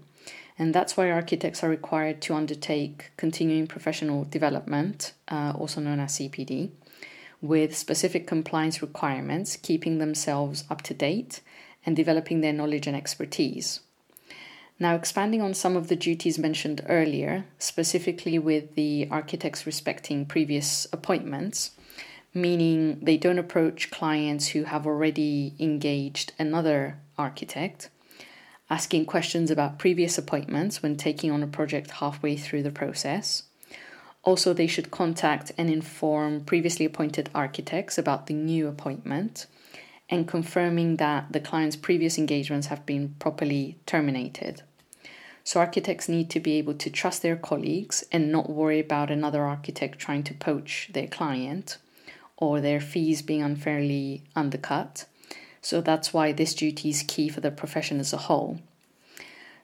and 0.57 0.73
that's 0.73 0.95
why 0.95 1.11
architects 1.11 1.61
are 1.61 1.69
required 1.69 2.21
to 2.21 2.35
undertake 2.35 3.11
continuing 3.17 3.67
professional 3.67 4.23
development, 4.23 5.13
uh, 5.27 5.51
also 5.57 5.81
known 5.81 5.99
as 5.99 6.13
CPD, 6.13 6.69
with 7.41 7.75
specific 7.75 8.27
compliance 8.27 8.81
requirements, 8.81 9.57
keeping 9.57 9.97
themselves 9.97 10.63
up 10.69 10.81
to 10.83 10.93
date 10.93 11.41
and 11.85 11.97
developing 11.97 12.39
their 12.39 12.53
knowledge 12.53 12.87
and 12.87 12.95
expertise. 12.95 13.81
Now, 14.79 14.95
expanding 14.95 15.41
on 15.41 15.53
some 15.53 15.75
of 15.75 15.87
the 15.87 15.95
duties 15.95 16.39
mentioned 16.39 16.81
earlier, 16.89 17.45
specifically 17.59 18.39
with 18.39 18.75
the 18.75 19.07
architects 19.11 19.65
respecting 19.65 20.25
previous 20.25 20.87
appointments, 20.91 21.71
meaning 22.33 22.99
they 23.01 23.17
don't 23.17 23.39
approach 23.39 23.91
clients 23.91 24.47
who 24.47 24.63
have 24.63 24.87
already 24.87 25.53
engaged 25.59 26.33
another 26.39 26.97
architect, 27.17 27.89
asking 28.69 29.05
questions 29.05 29.51
about 29.51 29.77
previous 29.77 30.17
appointments 30.17 30.81
when 30.81 30.97
taking 30.97 31.31
on 31.31 31.43
a 31.43 31.47
project 31.47 31.91
halfway 31.91 32.35
through 32.35 32.63
the 32.63 32.71
process. 32.71 33.43
Also, 34.23 34.53
they 34.53 34.67
should 34.67 34.89
contact 34.89 35.51
and 35.57 35.69
inform 35.69 36.41
previously 36.41 36.85
appointed 36.85 37.29
architects 37.35 37.97
about 37.97 38.25
the 38.25 38.33
new 38.33 38.67
appointment 38.67 39.45
and 40.09 40.27
confirming 40.27 40.97
that 40.97 41.31
the 41.31 41.39
client's 41.39 41.75
previous 41.75 42.17
engagements 42.17 42.67
have 42.67 42.85
been 42.85 43.15
properly 43.19 43.77
terminated. 43.85 44.61
So, 45.43 45.59
architects 45.59 46.07
need 46.07 46.29
to 46.29 46.39
be 46.39 46.53
able 46.53 46.75
to 46.75 46.89
trust 46.89 47.21
their 47.21 47.35
colleagues 47.35 48.03
and 48.11 48.31
not 48.31 48.49
worry 48.49 48.79
about 48.79 49.11
another 49.11 49.43
architect 49.43 49.99
trying 49.99 50.23
to 50.23 50.33
poach 50.33 50.89
their 50.93 51.07
client 51.07 51.77
or 52.37 52.59
their 52.59 52.81
fees 52.81 53.21
being 53.21 53.41
unfairly 53.41 54.23
undercut. 54.35 55.05
So 55.61 55.79
that's 55.79 56.13
why 56.13 56.33
this 56.33 56.53
duty 56.53 56.89
is 56.89 57.03
key 57.03 57.29
for 57.29 57.39
the 57.39 57.51
profession 57.51 57.99
as 57.99 58.11
a 58.11 58.17
whole. 58.17 58.59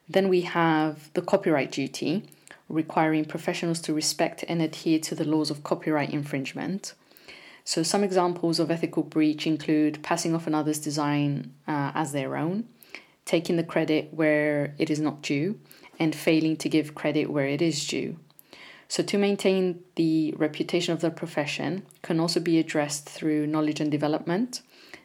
Then 0.07 0.29
we 0.29 0.41
have 0.41 1.11
the 1.13 1.21
copyright 1.21 1.71
duty, 1.71 2.23
requiring 2.69 3.25
professionals 3.25 3.81
to 3.81 3.93
respect 3.93 4.45
and 4.47 4.61
adhere 4.61 4.99
to 4.99 5.13
the 5.13 5.25
laws 5.25 5.51
of 5.51 5.63
copyright 5.63 6.11
infringement. 6.11 6.93
So, 7.63 7.83
some 7.83 8.03
examples 8.03 8.59
of 8.59 8.71
ethical 8.71 9.03
breach 9.03 9.45
include 9.45 10.01
passing 10.01 10.33
off 10.33 10.47
another's 10.47 10.79
design 10.79 11.53
uh, 11.67 11.91
as 11.93 12.11
their 12.11 12.35
own, 12.35 12.67
taking 13.25 13.57
the 13.57 13.63
credit 13.63 14.13
where 14.13 14.73
it 14.77 14.89
is 14.89 14.99
not 14.99 15.21
due, 15.21 15.59
and 15.99 16.15
failing 16.15 16.57
to 16.57 16.69
give 16.69 16.95
credit 16.95 17.29
where 17.29 17.45
it 17.45 17.61
is 17.61 17.85
due. 17.85 18.17
So, 18.87 19.03
to 19.03 19.17
maintain 19.17 19.83
the 19.95 20.33
reputation 20.37 20.93
of 20.93 21.01
the 21.01 21.11
profession 21.11 21.85
can 22.01 22.19
also 22.19 22.39
be 22.39 22.57
addressed 22.57 23.07
through 23.07 23.45
knowledge 23.45 23.79
and 23.79 23.91
development, 23.91 24.61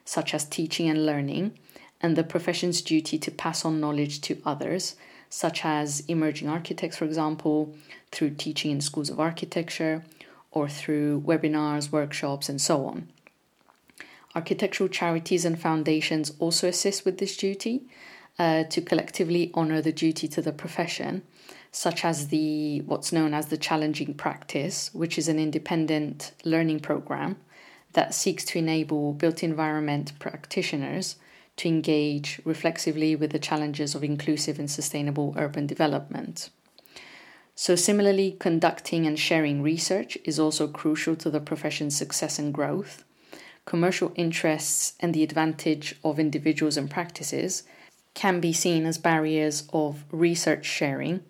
such 0.06 0.32
as 0.32 0.46
teaching 0.46 0.88
and 0.88 1.04
learning, 1.04 1.58
and 2.00 2.16
the 2.16 2.24
profession's 2.24 2.80
duty 2.80 3.18
to 3.18 3.30
pass 3.30 3.64
on 3.64 3.80
knowledge 3.80 4.20
to 4.22 4.40
others, 4.46 4.96
such 5.28 5.64
as 5.64 6.00
emerging 6.06 6.48
architects, 6.48 6.96
for 6.96 7.04
example, 7.04 7.74
through 8.10 8.30
teaching 8.30 8.70
in 8.70 8.80
schools 8.80 9.10
of 9.10 9.20
architecture 9.20 10.02
or 10.54 10.68
through 10.68 11.20
webinars, 11.20 11.92
workshops, 11.92 12.48
and 12.48 12.60
so 12.60 12.86
on. 12.86 13.08
Architectural 14.34 14.88
charities 14.88 15.44
and 15.44 15.60
foundations 15.60 16.32
also 16.38 16.68
assist 16.68 17.04
with 17.04 17.18
this 17.18 17.36
duty 17.36 17.82
uh, 18.38 18.64
to 18.64 18.80
collectively 18.80 19.50
honor 19.54 19.80
the 19.80 19.92
duty 19.92 20.26
to 20.26 20.40
the 20.40 20.52
profession, 20.52 21.22
such 21.70 22.04
as 22.04 22.28
the 22.28 22.80
what's 22.82 23.12
known 23.12 23.34
as 23.34 23.46
the 23.46 23.56
Challenging 23.56 24.14
Practice, 24.14 24.90
which 24.92 25.18
is 25.18 25.28
an 25.28 25.38
independent 25.38 26.32
learning 26.44 26.80
program 26.80 27.36
that 27.92 28.14
seeks 28.14 28.44
to 28.44 28.58
enable 28.58 29.12
built 29.12 29.42
environment 29.42 30.12
practitioners 30.18 31.16
to 31.56 31.68
engage 31.68 32.40
reflexively 32.44 33.14
with 33.14 33.30
the 33.30 33.38
challenges 33.38 33.94
of 33.94 34.02
inclusive 34.02 34.58
and 34.58 34.70
sustainable 34.70 35.34
urban 35.36 35.66
development. 35.66 36.50
So, 37.56 37.76
similarly, 37.76 38.36
conducting 38.40 39.06
and 39.06 39.18
sharing 39.18 39.62
research 39.62 40.18
is 40.24 40.40
also 40.40 40.66
crucial 40.66 41.14
to 41.16 41.30
the 41.30 41.40
profession's 41.40 41.96
success 41.96 42.38
and 42.38 42.52
growth. 42.52 43.04
commercial 43.66 44.12
interests 44.14 44.94
and 45.00 45.14
the 45.14 45.22
advantage 45.22 45.96
of 46.04 46.18
individuals 46.18 46.76
and 46.76 46.90
practices 46.90 47.62
can 48.12 48.40
be 48.40 48.52
seen 48.52 48.84
as 48.86 48.98
barriers 48.98 49.68
of 49.72 50.04
research 50.12 50.64
sharing. 50.66 51.20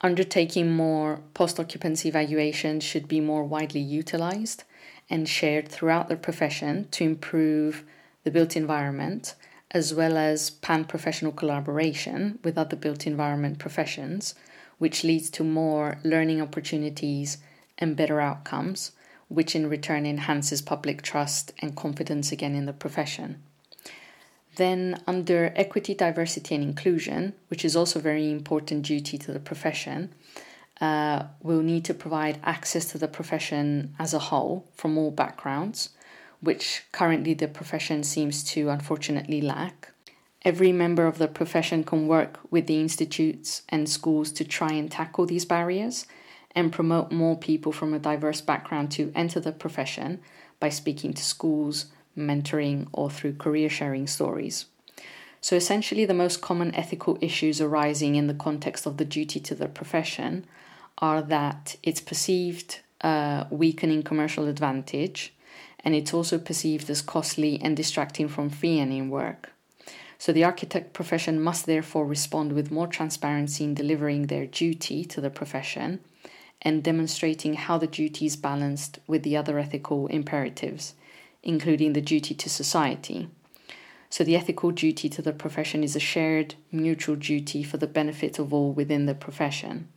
Undertaking 0.00 0.72
more 0.72 1.20
post 1.34 1.60
occupancy 1.60 2.08
evaluations 2.08 2.82
should 2.84 3.06
be 3.06 3.20
more 3.20 3.44
widely 3.44 3.80
utilized 3.80 4.64
and 5.08 5.28
shared 5.28 5.68
throughout 5.68 6.08
the 6.08 6.16
profession 6.16 6.88
to 6.90 7.04
improve 7.04 7.84
the 8.24 8.30
built 8.30 8.56
environment 8.56 9.34
as 9.72 9.94
well 9.94 10.16
as 10.16 10.50
pan 10.50 10.84
professional 10.84 11.30
collaboration 11.30 12.38
with 12.42 12.58
other 12.58 12.76
built 12.76 13.06
environment 13.06 13.58
professions, 13.58 14.34
which 14.80 15.04
leads 15.04 15.30
to 15.30 15.44
more 15.44 16.00
learning 16.02 16.42
opportunities 16.42 17.38
and 17.78 17.96
better 17.96 18.20
outcomes, 18.20 18.90
which 19.28 19.54
in 19.54 19.68
return 19.68 20.04
enhances 20.04 20.60
public 20.60 21.02
trust 21.02 21.52
and 21.60 21.76
confidence 21.76 22.32
again 22.32 22.56
in 22.56 22.66
the 22.66 22.72
profession. 22.72 23.40
Then, 24.56 25.00
under 25.06 25.52
equity, 25.54 25.94
diversity, 25.94 26.56
and 26.56 26.64
inclusion, 26.64 27.34
which 27.46 27.64
is 27.64 27.76
also 27.76 28.00
a 28.00 28.02
very 28.02 28.28
important 28.28 28.82
duty 28.82 29.16
to 29.18 29.32
the 29.32 29.38
profession, 29.38 30.12
uh, 30.80 31.26
we'll 31.40 31.62
need 31.62 31.84
to 31.84 31.94
provide 31.94 32.40
access 32.42 32.86
to 32.86 32.98
the 32.98 33.06
profession 33.06 33.94
as 34.00 34.12
a 34.12 34.18
whole 34.18 34.66
from 34.74 34.98
all 34.98 35.12
backgrounds 35.12 35.90
which 36.40 36.84
currently 36.92 37.34
the 37.34 37.48
profession 37.48 38.02
seems 38.02 38.42
to 38.42 38.70
unfortunately 38.70 39.40
lack. 39.40 39.92
Every 40.42 40.72
member 40.72 41.06
of 41.06 41.18
the 41.18 41.28
profession 41.28 41.84
can 41.84 42.06
work 42.06 42.40
with 42.50 42.66
the 42.66 42.80
institutes 42.80 43.62
and 43.68 43.88
schools 43.88 44.32
to 44.32 44.44
try 44.44 44.72
and 44.72 44.90
tackle 44.90 45.26
these 45.26 45.44
barriers 45.44 46.06
and 46.52 46.72
promote 46.72 47.12
more 47.12 47.36
people 47.36 47.72
from 47.72 47.92
a 47.92 47.98
diverse 47.98 48.40
background 48.40 48.90
to 48.92 49.12
enter 49.14 49.38
the 49.38 49.52
profession 49.52 50.20
by 50.58 50.70
speaking 50.70 51.12
to 51.12 51.22
schools, 51.22 51.86
mentoring, 52.16 52.88
or 52.92 53.10
through 53.10 53.34
career 53.34 53.68
sharing 53.68 54.06
stories. 54.06 54.66
So, 55.42 55.56
essentially, 55.56 56.04
the 56.04 56.14
most 56.14 56.40
common 56.40 56.74
ethical 56.74 57.18
issues 57.20 57.60
arising 57.60 58.14
in 58.14 58.26
the 58.26 58.34
context 58.34 58.86
of 58.86 58.96
the 58.96 59.04
duty 59.04 59.40
to 59.40 59.54
the 59.54 59.68
profession 59.68 60.46
are 60.98 61.22
that 61.22 61.76
it's 61.82 62.00
perceived 62.00 62.80
uh, 63.02 63.44
weakening 63.50 64.02
commercial 64.02 64.48
advantage, 64.48 65.34
and 65.82 65.94
it's 65.94 66.12
also 66.12 66.38
perceived 66.38 66.90
as 66.90 67.00
costly 67.00 67.58
and 67.62 67.76
distracting 67.76 68.28
from 68.28 68.50
fee 68.50 68.82
earning 68.82 69.08
work. 69.08 69.50
So 70.20 70.34
the 70.34 70.44
architect 70.44 70.92
profession 70.92 71.40
must 71.40 71.64
therefore 71.64 72.04
respond 72.04 72.52
with 72.52 72.70
more 72.70 72.86
transparency 72.86 73.64
in 73.64 73.72
delivering 73.72 74.26
their 74.26 74.44
duty 74.44 75.02
to 75.06 75.18
the 75.18 75.30
profession 75.30 76.00
and 76.60 76.84
demonstrating 76.84 77.54
how 77.54 77.78
the 77.78 77.86
duty 77.86 78.26
is 78.26 78.36
balanced 78.36 78.98
with 79.06 79.22
the 79.22 79.34
other 79.34 79.58
ethical 79.58 80.08
imperatives, 80.08 80.92
including 81.42 81.94
the 81.94 82.02
duty 82.02 82.34
to 82.34 82.50
society. 82.50 83.30
So 84.10 84.22
the 84.22 84.36
ethical 84.36 84.72
duty 84.72 85.08
to 85.08 85.22
the 85.22 85.32
profession 85.32 85.82
is 85.82 85.96
a 85.96 86.00
shared 86.00 86.54
mutual 86.70 87.16
duty 87.16 87.62
for 87.62 87.78
the 87.78 87.86
benefit 87.86 88.38
of 88.38 88.52
all 88.52 88.74
within 88.74 89.06
the 89.06 89.14
profession. 89.14 89.88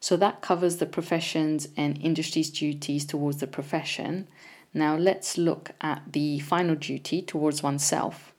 So 0.00 0.16
that 0.16 0.42
covers 0.42 0.78
the 0.78 0.86
profession's 0.86 1.68
and 1.76 1.96
industry's 2.02 2.50
duties 2.50 3.04
towards 3.04 3.36
the 3.36 3.46
profession 3.46 4.26
now 4.72 4.96
let's 4.96 5.36
look 5.36 5.72
at 5.80 6.02
the 6.12 6.38
final 6.38 6.76
duty 6.76 7.22
towards 7.22 7.62
oneself. 7.62 8.32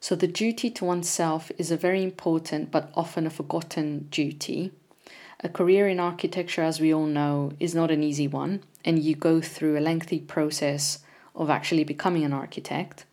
So, 0.00 0.14
the 0.14 0.26
duty 0.28 0.70
to 0.70 0.84
oneself 0.84 1.50
is 1.58 1.70
a 1.70 1.76
very 1.76 2.02
important 2.02 2.70
but 2.70 2.90
often 2.94 3.26
a 3.26 3.30
forgotten 3.30 4.08
duty. 4.10 4.72
A 5.40 5.48
career 5.48 5.88
in 5.88 6.00
architecture, 6.00 6.62
as 6.62 6.80
we 6.80 6.92
all 6.92 7.06
know, 7.06 7.52
is 7.60 7.74
not 7.74 7.90
an 7.90 8.02
easy 8.02 8.28
one, 8.28 8.62
and 8.84 8.98
you 8.98 9.14
go 9.14 9.40
through 9.40 9.78
a 9.78 9.80
lengthy 9.80 10.20
process 10.20 11.00
of 11.34 11.50
actually 11.50 11.84
becoming 11.84 12.24
an 12.24 12.32
architect. 12.32 13.04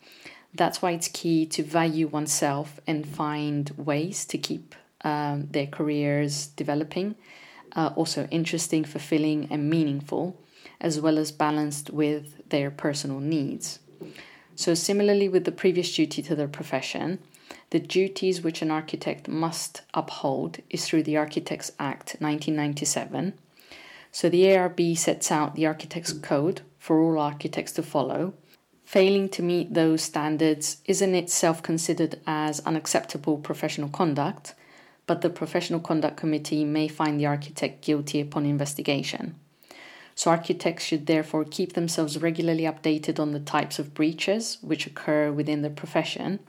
That's 0.54 0.82
why 0.82 0.92
it's 0.92 1.08
key 1.08 1.46
to 1.48 1.63
value 1.63 2.08
oneself 2.08 2.80
and 2.88 3.08
find 3.08 3.70
ways 3.77 4.25
to 4.25 4.38
keep 4.38 4.74
um, 5.01 5.48
their 5.51 5.68
careers 5.68 6.48
developing, 6.48 7.15
uh, 7.75 7.92
also 7.96 8.27
interesting, 8.31 8.83
fulfilling, 8.86 9.48
and 9.51 9.70
meaningful 9.70 10.40
as 10.81 11.00
well 11.00 11.18
as 11.18 11.31
balanced 11.31 11.90
with 11.90 12.48
their 12.50 12.70
personal 12.70 13.20
needs. 13.20 13.79
So, 14.55 14.74
similarly 14.74 15.27
with 15.27 15.44
the 15.44 15.51
previous 15.51 15.94
duty 15.94 16.22
to 16.24 16.35
their 16.35 16.48
profession, 16.48 17.20
the 17.72 17.79
duties 17.79 18.41
which 18.41 18.61
an 18.61 18.72
architect 18.72 19.27
must 19.27 19.81
uphold 19.94 20.59
is 20.70 20.85
through 20.85 21.03
the 21.03 21.18
Architects 21.18 21.72
Act 21.77 22.15
1997. 22.20 23.33
So, 24.11 24.29
the 24.29 24.44
ARB 24.44 24.98
sets 24.98 25.29
out 25.29 25.55
the 25.55 25.65
Architects 25.65 26.13
Code 26.13 26.61
for 26.79 27.01
all 27.01 27.20
architects 27.20 27.74
to 27.74 27.83
follow. 27.83 28.33
Failing 28.85 29.27
to 29.29 29.44
meet 29.44 29.74
those 29.74 30.03
standards 30.03 30.77
is 30.85 31.01
in 31.01 31.15
itself 31.15 31.61
considered 31.61 32.20
as 32.25 32.61
unacceptable 32.61 33.37
professional 33.37 33.89
conduct, 33.89 34.53
but 35.05 35.22
the 35.22 35.29
Professional 35.29 35.79
Conduct 35.81 36.15
Committee 36.15 36.63
may 36.63 36.87
find 36.87 37.20
the 37.20 37.25
architect 37.25 37.83
guilty 37.83 38.22
upon 38.22 38.46
investigation. 38.46 39.35
So, 40.18 40.32
architects 40.32 40.86
should 40.86 41.08
therefore 41.08 41.44
keep 41.44 41.74
themselves 41.74 42.18
regularly 42.18 42.64
updated 42.64 43.20
on 43.20 43.34
the 43.34 43.40
types 43.40 43.80
of 43.80 43.94
breaches 43.94 44.58
which 44.62 44.88
occur 44.88 45.30
within 45.30 45.62
the 45.62 45.70
profession 45.70 46.40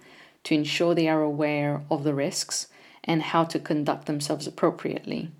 to 0.45 0.55
ensure 0.55 0.95
they 0.95 1.09
are 1.09 1.23
aware 1.23 1.83
of 1.91 2.05
the 2.05 2.15
risks 2.15 2.69
and 3.03 3.23
how 3.23 3.43
to 3.45 3.59
conduct 3.59 4.07
themselves 4.07 4.47
appropriately. 4.47 5.31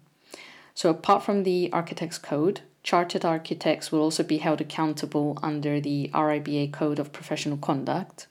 So, 0.75 0.91
apart 0.91 1.23
from 1.23 1.45
the 1.45 1.71
Architects 1.73 2.19
Code, 2.19 2.63
chartered 2.83 3.25
architects 3.25 3.91
will 3.91 4.01
also 4.01 4.23
be 4.23 4.39
held 4.39 4.61
accountable 4.61 5.39
under 5.43 5.81
the 5.81 6.11
RIBA 6.13 6.73
Code 6.73 6.99
of 6.99 7.13
Professional 7.13 7.57
Conduct. 7.57 8.27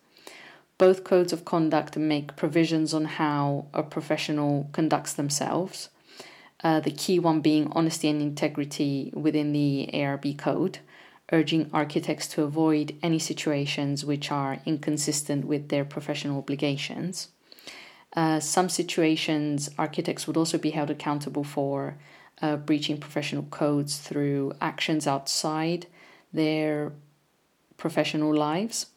Both 0.77 1.05
codes 1.05 1.31
of 1.31 1.45
conduct 1.45 1.95
make 1.95 2.35
provisions 2.35 2.93
on 2.93 3.05
how 3.05 3.65
a 3.73 3.81
professional 3.81 4.69
conducts 4.73 5.13
themselves 5.13 5.89
uh, 6.65 6.79
the 6.79 6.89
key 6.89 7.19
one 7.19 7.41
being 7.41 7.71
honesty 7.73 8.09
and 8.09 8.19
integrity 8.19 9.11
within 9.13 9.53
the 9.53 9.87
ARB 9.93 10.35
code, 10.35 10.79
urging 11.31 11.69
architects 11.71 12.27
to 12.27 12.41
avoid 12.41 12.97
any 13.03 13.19
situations 13.19 14.03
which 14.03 14.31
are 14.31 14.57
inconsistent 14.65 15.45
with 15.45 15.69
their 15.69 15.85
professional 15.85 16.39
obligations. 16.39 17.27
Uh, 18.15 18.39
some 18.39 18.67
situations, 18.67 19.69
architects 19.77 20.25
would 20.25 20.37
also 20.37 20.57
be 20.57 20.71
held 20.71 20.89
accountable 20.89 21.43
for 21.43 21.97
uh, 22.41 22.55
breaching 22.55 22.97
professional 22.97 23.43
codes 23.43 23.99
through 23.99 24.51
actions 24.59 25.05
outside 25.05 25.85
their 26.33 26.93
professional 27.77 28.33
lives. 28.33 28.87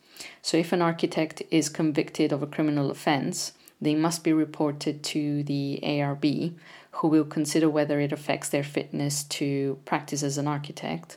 So, 0.40 0.56
if 0.56 0.72
an 0.72 0.80
architect 0.80 1.42
is 1.50 1.68
convicted 1.68 2.32
of 2.32 2.42
a 2.42 2.46
criminal 2.46 2.90
offense, 2.90 3.52
they 3.80 3.94
must 3.94 4.24
be 4.24 4.32
reported 4.32 5.02
to 5.04 5.42
the 5.44 5.80
ARB, 5.82 6.54
who 6.92 7.08
will 7.08 7.24
consider 7.24 7.68
whether 7.68 8.00
it 8.00 8.12
affects 8.12 8.48
their 8.48 8.64
fitness 8.64 9.24
to 9.24 9.78
practice 9.84 10.22
as 10.22 10.38
an 10.38 10.48
architect. 10.48 11.16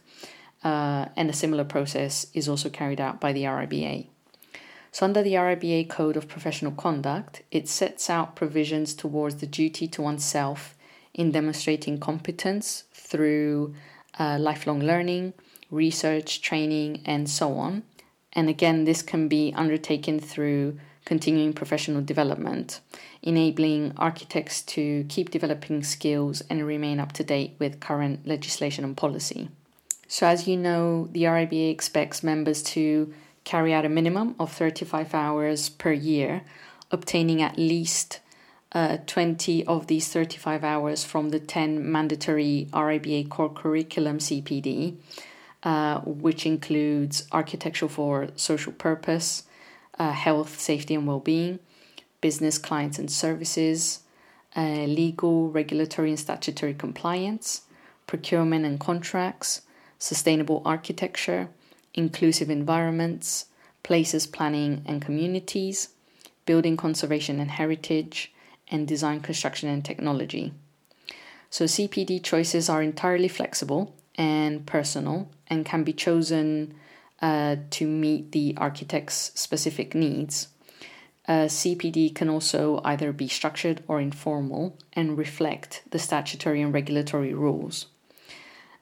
Uh, 0.64 1.08
and 1.16 1.30
a 1.30 1.34
similar 1.34 1.64
process 1.64 2.28
is 2.34 2.48
also 2.48 2.70
carried 2.70 3.02
out 3.02 3.20
by 3.20 3.34
the 3.34 3.44
RIBA. 3.44 4.06
So, 4.92 5.06
under 5.06 5.24
the 5.24 5.34
RIBA 5.34 5.90
Code 5.90 6.18
of 6.18 6.28
Professional 6.28 6.74
Conduct, 6.74 7.42
it 7.50 7.68
sets 7.68 8.10
out 8.10 8.36
provisions 8.36 8.94
towards 8.94 9.36
the 9.36 9.48
duty 9.48 9.88
to 9.88 10.02
oneself 10.02 10.76
in 11.14 11.32
demonstrating 11.32 11.98
competence 11.98 12.84
through 12.94 13.74
uh, 14.20 14.38
lifelong 14.40 14.82
learning, 14.82 15.34
research, 15.72 16.42
training, 16.42 17.02
and 17.06 17.30
so 17.30 17.54
on. 17.54 17.84
And 18.34 18.50
again, 18.50 18.84
this 18.84 19.02
can 19.02 19.28
be 19.28 19.54
undertaken 19.56 20.20
through 20.20 20.78
continuing 21.12 21.52
professional 21.52 22.02
development, 22.02 22.80
enabling 23.22 23.92
architects 23.98 24.62
to 24.62 25.04
keep 25.10 25.30
developing 25.30 25.84
skills 25.84 26.42
and 26.50 26.66
remain 26.66 27.02
up 27.02 27.12
to 27.12 27.22
date 27.22 27.54
with 27.60 27.82
current 27.82 28.26
legislation 28.26 28.86
and 28.86 28.96
policy. 28.96 29.50
So, 30.08 30.26
as 30.26 30.48
you 30.48 30.56
know, 30.56 31.10
the 31.12 31.24
RIBA 31.24 31.70
expects 31.70 32.24
members 32.24 32.64
to 32.76 33.14
carry 33.44 33.74
out 33.74 33.84
a 33.84 33.90
minimum 33.90 34.36
of 34.40 34.54
35 34.54 35.14
hours 35.14 35.68
per 35.68 35.92
year, 35.92 36.44
obtaining 36.92 37.42
at 37.42 37.58
least 37.58 38.22
uh, 38.72 38.96
20 39.06 39.66
of 39.66 39.88
these 39.88 40.08
35 40.08 40.64
hours 40.64 41.04
from 41.04 41.32
the 41.32 41.42
10 41.42 41.92
mandatory 41.92 42.70
RIBA 42.72 43.28
core 43.28 43.52
curriculum 43.52 44.20
CPD, 44.20 44.96
uh, 45.64 46.00
which 46.06 46.46
includes 46.46 47.28
architecture 47.34 47.90
for 47.90 48.30
social 48.38 48.72
purpose, 48.72 49.44
uh, 50.00 50.12
health, 50.12 50.60
safety, 50.60 50.96
and 50.96 51.08
well 51.08 51.20
being, 51.20 51.60
business, 52.22 52.58
clients, 52.58 53.00
and 53.00 53.12
services, 53.12 54.02
uh, 54.56 54.86
legal, 54.86 55.50
regulatory, 55.50 56.10
and 56.10 56.20
statutory 56.20 56.74
compliance, 56.74 57.62
procurement 58.08 58.66
and 58.66 58.80
contracts, 58.80 59.62
sustainable 60.00 60.62
architecture, 60.66 61.50
inclusive 61.94 62.50
environments, 62.50 63.46
places, 63.84 64.28
planning, 64.28 64.84
and 64.86 65.02
communities, 65.02 65.90
building 66.46 66.78
conservation 66.78 67.40
and 67.40 67.52
heritage, 67.52 68.34
and 68.70 68.88
design, 68.88 69.20
construction, 69.20 69.70
and 69.70 69.84
technology. 69.84 70.54
So, 71.50 71.66
CPD 71.66 72.24
choices 72.24 72.70
are 72.70 72.82
entirely 72.82 73.28
flexible 73.28 73.94
and 74.16 74.66
personal 74.66 75.30
and 75.48 75.66
can 75.66 75.84
be 75.84 75.94
chosen 75.94 76.74
uh, 77.22 77.56
to 77.70 77.88
meet 77.88 78.32
the 78.32 78.54
architect's 78.58 79.32
specific 79.36 79.94
needs. 79.94 80.48
Uh, 81.28 81.46
CPD 81.46 82.14
can 82.14 82.30
also 82.30 82.82
either 82.84 83.14
be 83.14 83.28
structured 83.28 83.84
or 83.88 84.02
informal 84.02 84.78
and 84.94 85.18
reflect 85.18 85.84
the 85.92 86.00
statutory 86.00 86.62
and 86.62 86.74
regulatory 86.74 87.34
rules. 87.34 87.86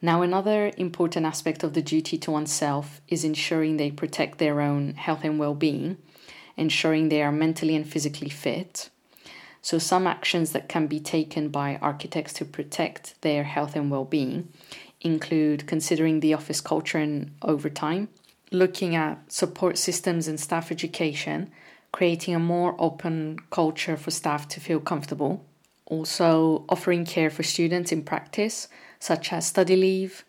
Now, 0.01 0.21
another 0.21 0.71
important 0.77 1.25
aspect 1.25 1.63
of 1.63 1.73
the 1.73 1.81
duty 1.81 2.17
to 2.19 2.31
oneself 2.31 3.01
is 3.09 3.25
ensuring 3.25 3.75
they 3.75 3.91
protect 3.91 4.37
their 4.37 4.61
own 4.61 4.93
health 4.93 5.25
and 5.25 5.37
well 5.37 5.53
being, 5.53 5.97
ensuring 6.55 7.09
they 7.09 7.21
are 7.21 7.33
mentally 7.33 7.75
and 7.75 7.87
physically 7.87 8.29
fit. 8.29 8.89
So, 9.61 9.77
some 9.77 10.07
actions 10.07 10.53
that 10.53 10.69
can 10.69 10.87
be 10.87 11.01
taken 11.01 11.49
by 11.49 11.77
architects 11.81 12.31
to 12.33 12.45
protect 12.45 13.21
their 13.21 13.43
health 13.43 13.75
and 13.75 13.91
well 13.91 14.05
being 14.05 14.47
include 15.01 15.67
considering 15.67 16.21
the 16.21 16.33
office 16.33 16.61
culture 16.61 16.97
and 16.97 17.35
overtime, 17.41 18.07
looking 18.51 18.95
at 18.95 19.31
support 19.31 19.77
systems 19.77 20.27
and 20.27 20.39
staff 20.39 20.71
education, 20.71 21.51
creating 21.91 22.35
a 22.35 22.39
more 22.39 22.75
open 22.79 23.39
culture 23.49 23.97
for 23.97 24.11
staff 24.11 24.47
to 24.49 24.59
feel 24.59 24.79
comfortable, 24.79 25.45
also 25.85 26.65
offering 26.69 27.05
care 27.05 27.29
for 27.29 27.43
students 27.43 27.91
in 27.91 28.03
practice 28.03 28.67
such 28.99 29.31
as 29.31 29.47
study 29.47 29.75
leave, 29.75 30.25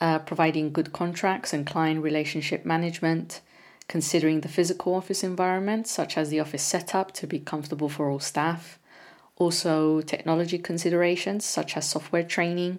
uh, 0.00 0.18
providing 0.18 0.72
good 0.72 0.92
contracts 0.92 1.52
and 1.52 1.66
client 1.66 2.02
relationship 2.02 2.64
management, 2.64 3.40
considering 3.88 4.40
the 4.40 4.48
physical 4.48 4.94
office 4.94 5.24
environment, 5.24 5.86
such 5.86 6.16
as 6.16 6.28
the 6.28 6.40
office 6.40 6.62
setup 6.62 7.12
to 7.12 7.26
be 7.26 7.38
comfortable 7.38 7.88
for 7.88 8.10
all 8.10 8.20
staff, 8.20 8.78
also 9.36 10.00
technology 10.02 10.58
considerations, 10.58 11.44
such 11.44 11.76
as 11.76 11.88
software 11.88 12.22
training, 12.22 12.78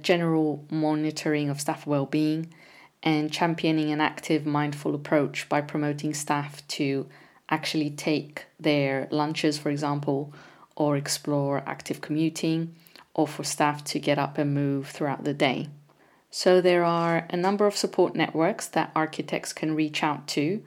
general 0.00 0.64
monitoring 0.70 1.50
of 1.50 1.60
staff 1.60 1.86
well 1.86 2.06
being, 2.06 2.52
and 3.06 3.32
championing 3.32 3.92
an 3.92 4.00
active, 4.00 4.44
mindful 4.44 4.92
approach 4.92 5.48
by 5.48 5.60
promoting 5.60 6.12
staff 6.12 6.66
to 6.66 7.06
actually 7.48 7.88
take 7.88 8.46
their 8.58 9.06
lunches, 9.12 9.56
for 9.56 9.70
example, 9.70 10.34
or 10.74 10.96
explore 10.96 11.62
active 11.66 12.00
commuting 12.00 12.74
or 13.14 13.28
for 13.28 13.44
staff 13.44 13.84
to 13.84 14.00
get 14.00 14.18
up 14.18 14.38
and 14.38 14.52
move 14.52 14.88
throughout 14.88 15.22
the 15.22 15.32
day. 15.32 15.68
So, 16.32 16.60
there 16.60 16.84
are 16.84 17.28
a 17.30 17.36
number 17.36 17.66
of 17.66 17.76
support 17.76 18.16
networks 18.16 18.66
that 18.66 18.90
architects 18.96 19.52
can 19.52 19.76
reach 19.76 20.02
out 20.02 20.26
to 20.28 20.62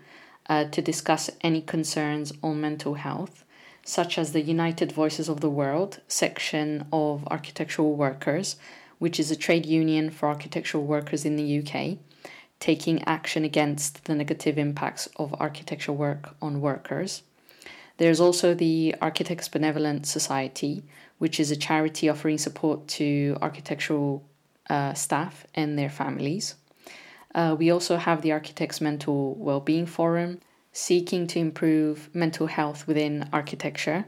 uh, 0.47 0.63
to 0.63 0.81
discuss 0.81 1.29
any 1.41 1.61
concerns 1.61 2.31
on 2.41 2.61
mental 2.61 2.93
health, 2.93 3.43
such 3.83 4.17
as 4.17 4.31
the 4.31 4.41
United 4.41 4.93
Voices 4.93 5.27
of 5.27 5.41
the 5.41 5.49
World 5.49 5.99
section 6.07 6.87
of 6.93 7.27
architectural 7.27 7.93
workers, 7.95 8.55
which 8.97 9.19
is 9.19 9.29
a 9.29 9.35
trade 9.35 9.65
union 9.65 10.09
for 10.09 10.29
architectural 10.29 10.85
workers 10.85 11.25
in 11.25 11.35
the 11.35 11.59
UK, 11.59 11.99
taking 12.59 13.03
action 13.03 13.43
against 13.45 14.05
the 14.05 14.15
negative 14.15 14.57
impacts 14.57 15.07
of 15.15 15.33
architectural 15.35 15.97
work 15.97 16.35
on 16.41 16.61
workers. 16.61 17.23
There's 17.97 18.19
also 18.19 18.53
the 18.53 18.95
Architects 19.01 19.49
Benevolent 19.49 20.05
Society, 20.05 20.83
which 21.17 21.39
is 21.39 21.51
a 21.51 21.55
charity 21.55 22.07
offering 22.07 22.37
support 22.37 22.87
to 22.89 23.37
architectural 23.41 24.23
uh, 24.69 24.93
staff 24.93 25.45
and 25.53 25.77
their 25.77 25.89
families. 25.89 26.55
Uh, 27.35 27.55
we 27.59 27.69
also 27.69 27.97
have 27.97 28.21
the 28.21 28.31
Architects 28.31 28.81
Mental 28.81 29.35
Wellbeing 29.35 29.85
Forum, 29.85 30.39
seeking 30.71 31.27
to 31.27 31.39
improve 31.39 32.09
mental 32.13 32.47
health 32.47 32.87
within 32.87 33.29
architecture. 33.33 34.05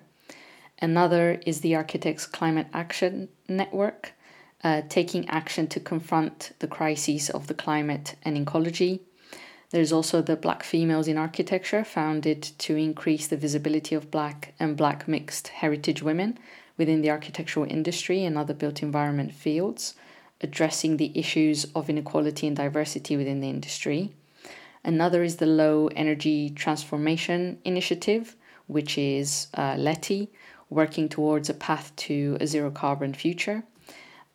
Another 0.80 1.40
is 1.46 1.62
the 1.62 1.76
Architects 1.76 2.26
Climate 2.26 2.68
Action 2.74 3.30
Network, 3.48 4.14
uh, 4.64 4.82
taking 4.90 5.28
action 5.30 5.68
to 5.68 5.80
confront 5.80 6.52
the 6.60 6.68
crises 6.68 7.30
of 7.30 7.48
the 7.48 7.54
climate 7.54 8.16
and 8.24 8.38
ecology. 8.38 9.02
There's 9.72 9.94
also 9.94 10.22
the 10.22 10.36
Black 10.36 10.64
Females 10.64 11.08
in 11.08 11.18
Architecture, 11.18 11.84
founded 11.84 12.44
to 12.60 12.76
increase 12.76 13.28
the 13.28 13.38
visibility 13.38 13.96
of 13.96 14.12
Black 14.12 14.54
and 14.60 14.76
Black 14.76 15.08
mixed 15.08 15.48
heritage 15.48 16.04
women 16.04 16.38
within 16.78 17.02
the 17.02 17.10
architectural 17.10 17.66
industry 17.70 18.26
and 18.26 18.38
other 18.38 18.54
built 18.54 18.84
environment 18.84 19.34
fields, 19.34 19.96
addressing 20.42 20.98
the 20.98 21.18
issues 21.18 21.66
of 21.74 21.90
inequality 21.90 22.48
and 22.48 22.56
diversity 22.58 23.16
within 23.16 23.40
the 23.40 23.50
industry. 23.50 24.12
Another 24.84 25.24
is 25.24 25.38
the 25.38 25.46
Low 25.46 25.88
Energy 25.96 26.50
Transformation 26.50 27.60
Initiative, 27.64 28.36
which 28.68 28.98
is 28.98 29.48
uh, 29.54 29.76
LETI, 29.78 30.30
working 30.70 31.08
towards 31.08 31.50
a 31.50 31.54
path 31.54 31.96
to 31.96 32.38
a 32.42 32.48
zero 32.48 32.72
carbon 32.72 33.14
future. 33.14 33.64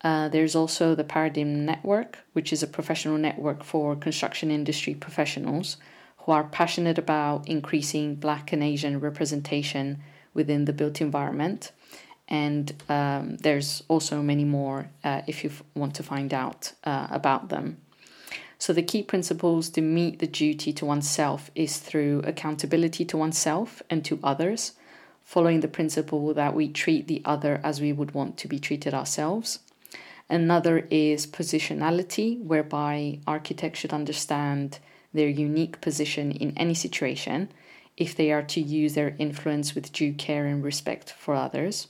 Uh, 0.02 0.28
there's 0.28 0.54
also 0.54 0.94
the 0.94 1.04
Paradigm 1.04 1.64
Network, 1.64 2.18
which 2.32 2.52
is 2.52 2.62
a 2.62 2.66
professional 2.66 3.18
network 3.18 3.64
for 3.64 3.96
construction 3.96 4.50
industry 4.50 4.94
professionals 4.94 5.76
who 6.18 6.32
are 6.32 6.44
passionate 6.44 6.98
about 6.98 7.48
increasing 7.48 8.14
Black 8.14 8.52
and 8.52 8.62
Asian 8.62 9.00
representation 9.00 9.98
within 10.34 10.64
the 10.66 10.72
built 10.72 11.00
environment 11.00 11.72
and 12.28 12.72
um, 12.88 13.36
there's 13.36 13.82
also 13.88 14.22
many 14.22 14.44
more 14.44 14.90
uh, 15.04 15.22
if 15.26 15.44
you 15.44 15.50
f- 15.50 15.62
want 15.74 15.94
to 15.94 16.02
find 16.02 16.34
out 16.34 16.72
uh, 16.84 17.06
about 17.10 17.48
them. 17.48 17.78
So, 18.58 18.72
the 18.72 18.82
key 18.82 19.02
principles 19.02 19.68
to 19.70 19.80
meet 19.80 20.18
the 20.18 20.26
duty 20.26 20.72
to 20.72 20.86
oneself 20.86 21.50
is 21.54 21.78
through 21.78 22.22
accountability 22.24 23.04
to 23.04 23.16
oneself 23.16 23.82
and 23.90 24.04
to 24.06 24.18
others, 24.24 24.72
following 25.22 25.60
the 25.60 25.68
principle 25.68 26.32
that 26.34 26.54
we 26.54 26.68
treat 26.68 27.06
the 27.06 27.22
other 27.24 27.60
as 27.62 27.80
we 27.80 27.92
would 27.92 28.12
want 28.12 28.38
to 28.38 28.48
be 28.48 28.58
treated 28.58 28.94
ourselves. 28.94 29.60
Another 30.28 30.86
is 30.90 31.26
positionality, 31.26 32.42
whereby 32.42 33.20
architects 33.26 33.78
should 33.78 33.92
understand 33.92 34.78
their 35.14 35.28
unique 35.28 35.80
position 35.80 36.32
in 36.32 36.56
any 36.56 36.74
situation 36.74 37.50
if 37.96 38.14
they 38.14 38.30
are 38.32 38.42
to 38.42 38.60
use 38.60 38.94
their 38.94 39.16
influence 39.18 39.74
with 39.74 39.92
due 39.92 40.12
care 40.12 40.46
and 40.46 40.62
respect 40.62 41.12
for 41.12 41.34
others. 41.34 41.88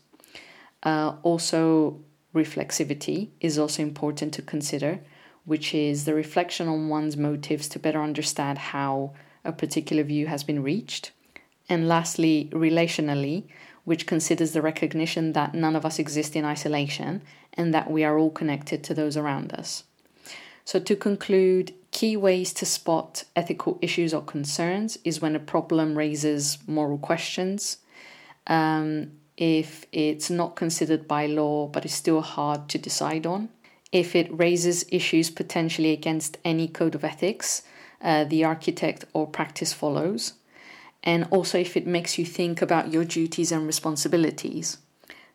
Uh, 0.83 1.17
also, 1.23 2.01
reflexivity 2.35 3.31
is 3.41 3.59
also 3.59 3.83
important 3.83 4.33
to 4.35 4.43
consider, 4.43 5.01
which 5.45 5.75
is 5.75 6.05
the 6.05 6.15
reflection 6.15 6.69
on 6.69 6.89
one's 6.89 7.17
motives 7.17 7.69
to 7.69 7.79
better 7.79 8.03
understand 8.03 8.59
how 8.59 9.13
a 9.45 9.53
particular 9.53 10.03
view 10.03 10.27
has 10.27 10.45
been 10.45 10.63
reached. 10.63 11.11
And 11.69 11.89
lastly, 11.89 12.49
relationally, 12.53 13.45
which 13.87 14.07
considers 14.07 14.53
the 14.53 14.61
recognition 14.61 15.33
that 15.33 15.55
none 15.55 15.77
of 15.77 15.87
us 15.87 15.99
exist 15.99 16.35
in 16.35 16.45
isolation 16.45 17.23
and 17.55 17.73
that 17.73 17.89
we 17.89 18.05
are 18.05 18.19
all 18.19 18.31
connected 18.31 18.83
to 18.85 18.93
those 18.93 19.17
around 19.17 19.53
us. 19.53 19.85
So, 20.65 20.81
to 20.81 20.97
conclude, 20.97 21.73
key 21.93 22.17
ways 22.17 22.53
to 22.55 22.67
spot 22.67 23.23
ethical 23.37 23.79
issues 23.81 24.13
or 24.13 24.23
concerns 24.23 24.99
is 25.05 25.23
when 25.23 25.37
a 25.37 25.51
problem 25.55 25.97
raises 25.97 26.59
moral 26.67 26.99
questions. 26.99 27.79
Um, 28.49 29.13
if 29.37 29.87
it's 29.93 30.31
not 30.31 30.57
considered 30.57 31.07
by 31.07 31.27
law 31.27 31.69
but 31.69 31.85
is 31.85 31.95
still 31.95 32.23
hard 32.23 32.69
to 32.71 32.79
decide 32.79 33.25
on, 33.25 33.51
if 33.93 34.17
it 34.17 34.37
raises 34.37 34.85
issues 34.91 35.31
potentially 35.31 35.93
against 35.93 36.39
any 36.45 36.67
code 36.67 36.97
of 36.97 37.05
ethics 37.05 37.63
uh, 38.03 38.25
the 38.25 38.45
architect 38.45 39.05
or 39.13 39.29
practice 39.29 39.73
follows, 39.73 40.33
and 41.07 41.29
also 41.31 41.57
if 41.57 41.77
it 41.77 41.87
makes 41.87 42.19
you 42.19 42.27
think 42.27 42.61
about 42.61 42.93
your 42.93 43.05
duties 43.05 43.53
and 43.53 43.65
responsibilities. 43.65 44.79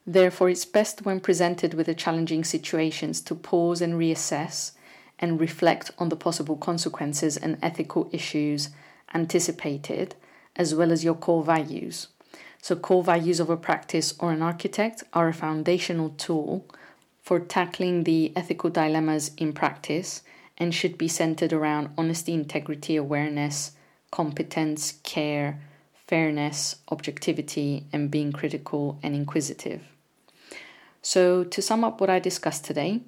Therefore, 0.05 0.49
it's 0.49 0.65
best 0.65 1.05
when 1.05 1.21
presented 1.21 1.73
with 1.73 1.87
a 1.87 1.95
challenging 1.95 2.43
situations 2.43 3.21
to 3.21 3.35
pause 3.35 3.81
and 3.81 3.93
reassess 3.93 4.73
and 5.17 5.39
reflect 5.39 5.91
on 5.97 6.09
the 6.09 6.15
possible 6.17 6.57
consequences 6.57 7.37
and 7.37 7.57
ethical 7.61 8.09
issues 8.11 8.69
anticipated, 9.13 10.15
as 10.55 10.75
well 10.75 10.91
as 10.91 11.03
your 11.03 11.15
core 11.15 11.43
values. 11.43 12.07
So, 12.61 12.75
core 12.75 13.03
values 13.03 13.39
of 13.39 13.49
a 13.49 13.57
practice 13.57 14.13
or 14.19 14.31
an 14.31 14.41
architect 14.41 15.03
are 15.13 15.29
a 15.29 15.33
foundational 15.33 16.09
tool 16.09 16.65
for 17.21 17.39
tackling 17.39 18.03
the 18.03 18.33
ethical 18.35 18.69
dilemmas 18.69 19.31
in 19.37 19.53
practice 19.53 20.23
and 20.57 20.75
should 20.75 20.97
be 20.97 21.07
centered 21.07 21.53
around 21.53 21.89
honesty, 21.97 22.33
integrity, 22.33 22.95
awareness, 22.95 23.71
competence, 24.11 24.99
care, 25.03 25.61
fairness, 26.07 26.75
objectivity, 26.89 27.85
and 27.91 28.11
being 28.11 28.31
critical 28.31 28.99
and 29.01 29.15
inquisitive. 29.15 29.81
So, 31.01 31.43
to 31.43 31.61
sum 31.61 31.83
up 31.83 31.99
what 31.99 32.09
I 32.09 32.19
discussed 32.19 32.65
today, 32.65 33.01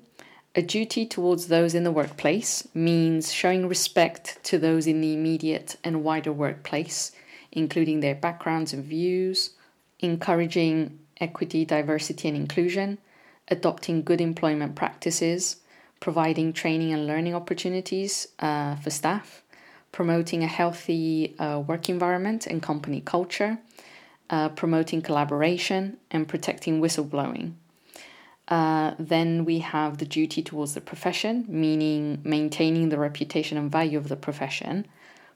a 0.56 0.62
duty 0.62 1.06
towards 1.06 1.48
those 1.48 1.76
in 1.76 1.84
the 1.84 1.92
workplace 1.92 2.68
means 2.74 3.32
showing 3.32 3.68
respect 3.68 4.40
to 4.44 4.58
those 4.58 4.88
in 4.88 5.02
the 5.02 5.14
immediate 5.14 5.76
and 5.84 6.04
wider 6.04 6.32
workplace 6.32 7.12
including 7.54 8.00
their 8.00 8.16
backgrounds 8.16 8.74
and 8.74 8.84
views, 8.84 9.52
encouraging 10.00 11.00
equity, 11.22 11.64
diversity, 11.64 12.28
and 12.28 12.36
inclusion, 12.36 12.98
adopting 13.48 14.02
good 14.02 14.20
employment 14.20 14.76
practices, 14.76 15.58
providing 16.00 16.52
training 16.52 16.92
and 16.92 17.08
learning 17.08 17.34
opportunities 17.34 18.28
uh, 18.40 18.76
for 18.76 18.90
staff, 18.90 19.43
promoting 19.94 20.44
a 20.44 20.48
healthy 20.48 21.36
uh, 21.40 21.60
work 21.66 21.88
environment 21.88 22.46
and 22.48 22.62
company 22.62 23.00
culture, 23.00 23.60
uh, 24.30 24.50
promoting 24.50 25.02
collaboration, 25.02 25.98
and 26.12 26.28
protecting 26.28 26.82
whistleblowing. 26.82 27.54
Uh, 28.48 28.94
then 29.00 29.46
we 29.46 29.60
have 29.60 30.00
the 30.00 30.06
duty 30.06 30.42
towards 30.42 30.74
the 30.74 30.82
profession, 30.82 31.46
meaning 31.48 32.20
maintaining 32.24 32.90
the 32.90 32.98
reputation 32.98 33.58
and 33.58 33.72
value 33.72 33.98
of 33.98 34.10
the 34.10 34.16
profession, 34.16 34.86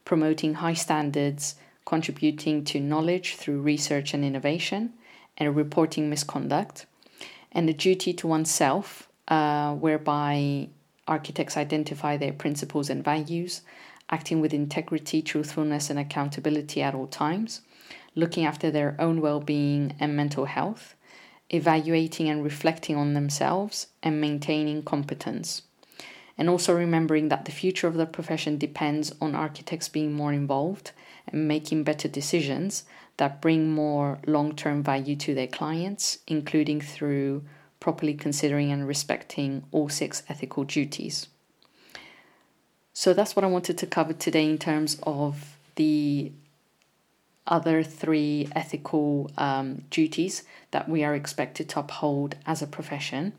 promoting 0.04 0.56
high 0.56 0.74
standards, 0.74 1.56
contributing 1.86 2.66
to 2.66 2.80
knowledge 2.80 3.36
through 3.36 3.62
research 3.62 4.14
and 4.14 4.26
innovation, 4.26 4.92
and 5.38 5.56
reporting 5.56 6.10
misconduct, 6.10 6.88
and 7.52 7.70
the 7.70 7.74
duty 7.74 8.12
to 8.12 8.28
oneself, 8.28 9.08
uh, 9.28 9.74
whereby 9.76 10.68
architects 11.08 11.56
identify 11.56 12.18
their 12.18 12.34
principles 12.34 12.90
and 12.90 13.04
values, 13.04 13.62
acting 14.10 14.40
with 14.40 14.54
integrity, 14.54 15.22
truthfulness, 15.22 15.90
and 15.90 16.00
accountability 16.00 16.82
at 16.82 16.96
all 16.96 17.08
times, 17.08 17.62
looking 18.16 18.46
after 18.46 18.72
their 18.72 18.96
own 19.00 19.22
well 19.22 19.40
being 19.40 19.96
and 20.00 20.16
mental 20.16 20.46
health, 20.46 20.96
evaluating 21.50 22.30
and 22.30 22.44
reflecting 22.44 22.96
on 22.96 23.14
themselves, 23.14 23.88
and 24.02 24.22
maintaining 24.22 24.84
competence. 24.84 25.64
And 26.38 26.50
also 26.50 26.76
remembering 26.76 27.30
that 27.30 27.46
the 27.46 27.52
future 27.52 27.88
of 27.88 27.96
the 27.96 28.06
profession 28.06 28.58
depends 28.58 29.14
on 29.20 29.34
architects 29.34 29.90
being 29.90 30.14
more 30.14 30.32
involved 30.34 30.92
and 31.28 31.48
making 31.48 31.84
better 31.84 32.08
decisions 32.08 32.84
that 33.18 33.42
bring 33.42 33.72
more 33.72 34.20
long 34.28 34.56
term 34.56 34.84
value 34.84 35.16
to 35.16 35.34
their 35.34 35.48
clients, 35.48 36.20
including 36.28 36.80
through 36.80 37.44
properly 37.80 38.14
considering 38.14 38.72
and 38.72 38.88
respecting 38.88 39.64
all 39.72 39.90
six 39.90 40.24
ethical 40.30 40.64
duties. 40.64 41.28
So 43.00 43.14
that's 43.14 43.36
what 43.36 43.46
I 43.46 43.48
wanted 43.48 43.78
to 43.78 43.86
cover 43.86 44.14
today 44.14 44.50
in 44.50 44.58
terms 44.58 44.98
of 45.04 45.56
the 45.76 46.32
other 47.46 47.84
three 47.84 48.50
ethical 48.56 49.30
um, 49.38 49.84
duties 49.92 50.42
that 50.72 50.90
we 50.90 51.04
are 51.04 51.14
expected 51.14 51.70
to 51.70 51.82
uphold 51.82 52.38
as 52.48 52.64
a 52.64 52.66
profession. 52.66 53.34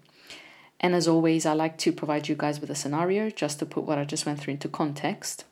And 0.79 0.95
as 0.95 1.09
always, 1.09 1.45
I 1.45 1.55
like 1.55 1.77
to 1.79 1.91
provide 1.91 2.29
you 2.29 2.37
guys 2.37 2.61
with 2.61 2.71
a 2.71 2.77
scenario 2.77 3.31
just 3.31 3.59
to 3.59 3.67
put 3.67 3.83
what 3.83 3.99
I 3.99 4.05
just 4.05 4.25
went 4.25 4.39
through 4.39 4.53
into 4.53 4.69
context. 4.69 5.45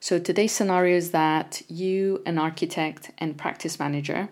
So 0.00 0.18
today's 0.18 0.52
scenario 0.52 0.96
is 0.96 1.10
that 1.10 1.60
you, 1.68 2.22
an 2.24 2.38
architect 2.38 3.10
and 3.18 3.36
practice 3.36 3.78
manager, 3.78 4.30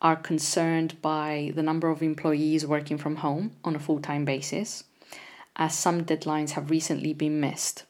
are 0.00 0.16
concerned 0.16 0.96
by 1.02 1.52
the 1.54 1.62
number 1.62 1.90
of 1.90 2.02
employees 2.02 2.64
working 2.64 2.96
from 2.96 3.16
home 3.16 3.50
on 3.64 3.76
a 3.76 3.78
full 3.78 4.00
time 4.00 4.24
basis, 4.24 4.84
as 5.56 5.74
some 5.74 6.06
deadlines 6.06 6.52
have 6.52 6.70
recently 6.70 7.12
been 7.12 7.38
missed. 7.38 7.84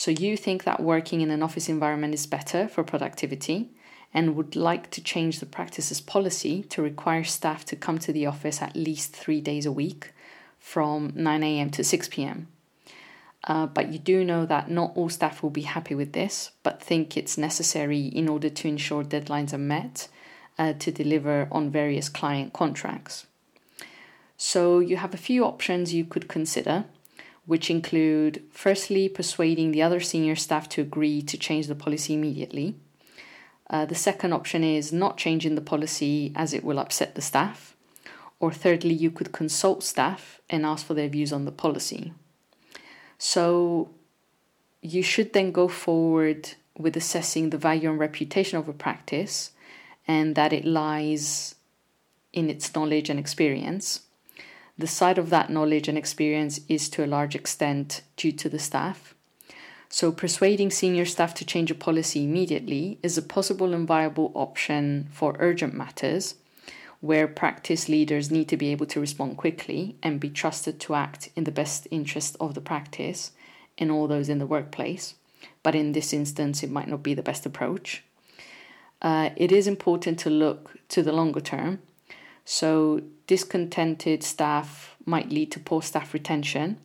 So 0.00 0.10
you 0.10 0.38
think 0.38 0.64
that 0.64 0.82
working 0.82 1.20
in 1.20 1.30
an 1.30 1.42
office 1.42 1.68
environment 1.68 2.14
is 2.14 2.26
better 2.26 2.68
for 2.68 2.82
productivity 2.82 3.68
and 4.14 4.34
would 4.34 4.56
like 4.56 4.90
to 4.92 5.02
change 5.02 5.40
the 5.40 5.44
practices 5.44 6.00
policy 6.00 6.62
to 6.70 6.80
require 6.80 7.22
staff 7.22 7.66
to 7.66 7.76
come 7.76 7.98
to 7.98 8.10
the 8.10 8.24
office 8.24 8.62
at 8.62 8.74
least 8.74 9.14
three 9.14 9.42
days 9.42 9.66
a 9.66 9.70
week 9.70 10.14
from 10.58 11.12
9 11.14 11.42
a.m. 11.42 11.68
to 11.68 11.84
6 11.84 12.08
p.m. 12.08 12.48
Uh, 13.44 13.66
but 13.66 13.92
you 13.92 13.98
do 13.98 14.24
know 14.24 14.46
that 14.46 14.70
not 14.70 14.96
all 14.96 15.10
staff 15.10 15.42
will 15.42 15.50
be 15.50 15.68
happy 15.76 15.94
with 15.94 16.14
this, 16.14 16.52
but 16.62 16.82
think 16.82 17.14
it's 17.14 17.36
necessary 17.36 18.06
in 18.06 18.26
order 18.26 18.48
to 18.48 18.68
ensure 18.68 19.04
deadlines 19.04 19.52
are 19.52 19.58
met 19.58 20.08
uh, 20.58 20.72
to 20.72 20.90
deliver 20.90 21.46
on 21.52 21.68
various 21.68 22.08
client 22.08 22.54
contracts. 22.54 23.26
So 24.38 24.78
you 24.78 24.96
have 24.96 25.12
a 25.12 25.18
few 25.18 25.44
options 25.44 25.92
you 25.92 26.06
could 26.06 26.26
consider, 26.26 26.86
which 27.50 27.68
include 27.68 28.40
firstly, 28.52 29.08
persuading 29.08 29.72
the 29.72 29.82
other 29.82 29.98
senior 29.98 30.36
staff 30.36 30.68
to 30.68 30.80
agree 30.80 31.20
to 31.20 31.36
change 31.36 31.66
the 31.66 31.74
policy 31.74 32.14
immediately. 32.14 32.76
Uh, 33.68 33.84
the 33.84 33.96
second 33.96 34.32
option 34.32 34.62
is 34.62 34.92
not 34.92 35.16
changing 35.16 35.56
the 35.56 35.60
policy 35.60 36.32
as 36.36 36.54
it 36.54 36.62
will 36.62 36.78
upset 36.78 37.16
the 37.16 37.20
staff. 37.20 37.74
Or 38.38 38.52
thirdly, 38.52 38.94
you 38.94 39.10
could 39.10 39.32
consult 39.32 39.82
staff 39.82 40.40
and 40.48 40.64
ask 40.64 40.86
for 40.86 40.94
their 40.94 41.08
views 41.08 41.32
on 41.32 41.44
the 41.44 41.50
policy. 41.50 42.12
So 43.18 43.90
you 44.80 45.02
should 45.02 45.32
then 45.32 45.50
go 45.50 45.66
forward 45.66 46.50
with 46.78 46.96
assessing 46.96 47.50
the 47.50 47.58
value 47.58 47.90
and 47.90 47.98
reputation 47.98 48.58
of 48.58 48.68
a 48.68 48.72
practice 48.72 49.50
and 50.06 50.36
that 50.36 50.52
it 50.52 50.64
lies 50.64 51.56
in 52.32 52.48
its 52.48 52.72
knowledge 52.76 53.10
and 53.10 53.18
experience. 53.18 54.02
The 54.80 54.86
side 54.86 55.18
of 55.18 55.28
that 55.28 55.50
knowledge 55.50 55.88
and 55.88 55.98
experience 55.98 56.60
is 56.66 56.88
to 56.90 57.04
a 57.04 57.06
large 57.06 57.34
extent 57.34 58.00
due 58.16 58.32
to 58.32 58.48
the 58.48 58.58
staff. 58.58 59.14
So, 59.90 60.10
persuading 60.10 60.70
senior 60.70 61.04
staff 61.04 61.34
to 61.34 61.44
change 61.44 61.70
a 61.70 61.74
policy 61.74 62.24
immediately 62.24 62.98
is 63.02 63.18
a 63.18 63.22
possible 63.36 63.74
and 63.74 63.86
viable 63.86 64.32
option 64.34 65.08
for 65.12 65.36
urgent 65.38 65.74
matters 65.74 66.36
where 67.00 67.28
practice 67.28 67.90
leaders 67.90 68.30
need 68.30 68.48
to 68.48 68.56
be 68.56 68.72
able 68.72 68.86
to 68.86 69.00
respond 69.00 69.36
quickly 69.36 69.96
and 70.02 70.18
be 70.18 70.30
trusted 70.30 70.80
to 70.80 70.94
act 70.94 71.28
in 71.36 71.44
the 71.44 71.52
best 71.52 71.86
interest 71.90 72.38
of 72.40 72.54
the 72.54 72.62
practice 72.62 73.32
and 73.76 73.90
all 73.90 74.08
those 74.08 74.30
in 74.30 74.38
the 74.38 74.46
workplace. 74.46 75.14
But 75.62 75.74
in 75.74 75.92
this 75.92 76.14
instance, 76.14 76.62
it 76.62 76.70
might 76.70 76.88
not 76.88 77.02
be 77.02 77.12
the 77.12 77.22
best 77.22 77.44
approach. 77.44 78.02
Uh, 79.02 79.28
it 79.36 79.52
is 79.52 79.66
important 79.66 80.18
to 80.20 80.30
look 80.30 80.78
to 80.88 81.02
the 81.02 81.12
longer 81.12 81.40
term. 81.40 81.80
So, 82.46 83.02
discontented 83.30 84.24
staff 84.24 84.96
might 85.06 85.30
lead 85.30 85.52
to 85.52 85.60
poor 85.60 85.80
staff 85.80 86.12
retention 86.12 86.76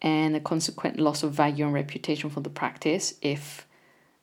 and 0.00 0.34
a 0.34 0.40
consequent 0.40 0.98
loss 0.98 1.22
of 1.22 1.32
value 1.32 1.66
and 1.66 1.74
reputation 1.74 2.30
for 2.30 2.40
the 2.40 2.48
practice 2.48 3.12
if 3.20 3.66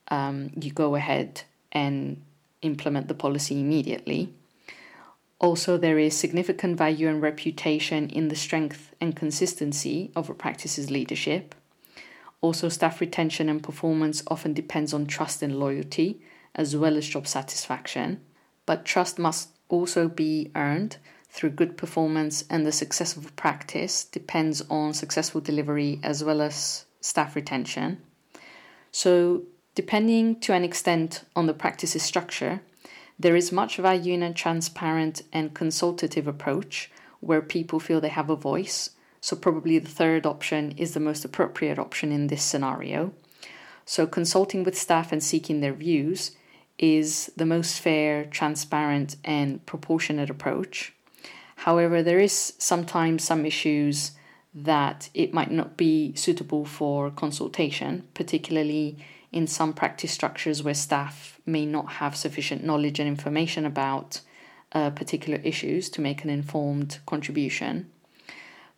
um, 0.08 0.50
you 0.60 0.72
go 0.72 0.96
ahead 0.96 1.44
and 1.72 2.20
implement 2.64 3.08
the 3.08 3.14
policy 3.14 3.62
immediately. 3.62 4.34
Also, 5.38 5.78
there 5.78 6.00
is 6.00 6.18
significant 6.18 6.76
value 6.76 7.08
and 7.08 7.22
reputation 7.22 8.10
in 8.10 8.30
the 8.30 8.36
strength 8.36 8.96
and 9.00 9.16
consistency 9.16 10.12
of 10.16 10.28
a 10.28 10.34
practice's 10.34 10.90
leadership. 10.90 11.54
Also, 12.42 12.68
staff 12.68 13.00
retention 13.00 13.48
and 13.48 13.62
performance 13.62 14.24
often 14.26 14.54
depends 14.54 14.92
on 14.92 15.06
trust 15.06 15.44
and 15.44 15.60
loyalty, 15.60 16.20
as 16.56 16.76
well 16.76 16.98
as 16.98 17.08
job 17.08 17.28
satisfaction. 17.28 18.20
But 18.66 18.86
trust 18.86 19.20
must 19.20 19.50
also 19.70 20.08
be 20.08 20.50
earned 20.56 20.98
through 21.30 21.52
good 21.52 21.78
performance, 21.78 22.44
and 22.50 22.66
the 22.66 22.72
success 22.72 23.16
of 23.16 23.36
practice 23.36 24.04
depends 24.04 24.62
on 24.70 24.94
successful 24.94 25.42
delivery 25.42 26.00
as 26.04 26.24
well 26.24 26.42
as 26.42 26.86
staff 27.02 27.36
retention. 27.36 28.02
So, 28.92 29.44
depending 29.76 30.40
to 30.42 30.54
an 30.54 30.64
extent 30.64 31.24
on 31.36 31.46
the 31.46 31.54
practice's 31.54 32.04
structure, 32.04 32.62
there 33.20 33.36
is 33.36 33.52
much 33.52 33.78
value 33.78 34.14
in 34.14 34.24
a 34.24 34.34
transparent 34.34 35.22
and 35.32 35.54
consultative 35.54 36.28
approach 36.28 36.90
where 37.20 37.42
people 37.42 37.80
feel 37.80 38.02
they 38.02 38.10
have 38.10 38.30
a 38.30 38.36
voice. 38.36 38.92
So, 39.22 39.36
probably 39.36 39.78
the 39.78 39.90
third 39.90 40.26
option 40.26 40.72
is 40.78 40.94
the 40.94 41.00
most 41.00 41.26
appropriate 41.26 41.78
option 41.78 42.12
in 42.12 42.28
this 42.28 42.44
scenario. 42.44 43.14
So, 43.86 44.08
consulting 44.08 44.64
with 44.64 44.78
staff 44.78 45.12
and 45.12 45.24
seeking 45.24 45.60
their 45.60 45.74
views 45.74 46.32
is 46.78 47.32
the 47.36 47.46
most 47.46 47.80
fair, 47.80 48.26
transparent, 48.26 49.18
and 49.26 49.66
proportionate 49.66 50.30
approach. 50.30 50.94
However, 51.64 52.02
there 52.02 52.22
is 52.22 52.54
sometimes 52.58 53.26
some 53.26 53.46
issues 53.46 54.12
that 54.54 55.10
it 55.14 55.34
might 55.34 55.52
not 55.52 55.76
be 55.76 56.16
suitable 56.16 56.64
for 56.64 57.12
consultation, 57.12 58.08
particularly 58.14 58.98
in 59.34 59.46
some 59.46 59.74
practice 59.74 60.14
structures 60.14 60.64
where 60.64 60.74
staff 60.74 61.38
may 61.46 61.66
not 61.66 61.94
have 61.94 62.16
sufficient 62.16 62.64
knowledge 62.64 62.98
and 62.98 63.10
information 63.10 63.66
about 63.66 64.22
uh, 64.72 64.90
particular 64.92 65.42
issues 65.44 65.90
to 65.90 66.00
make 66.00 66.24
an 66.24 66.30
informed 66.30 67.00
contribution. 67.06 67.92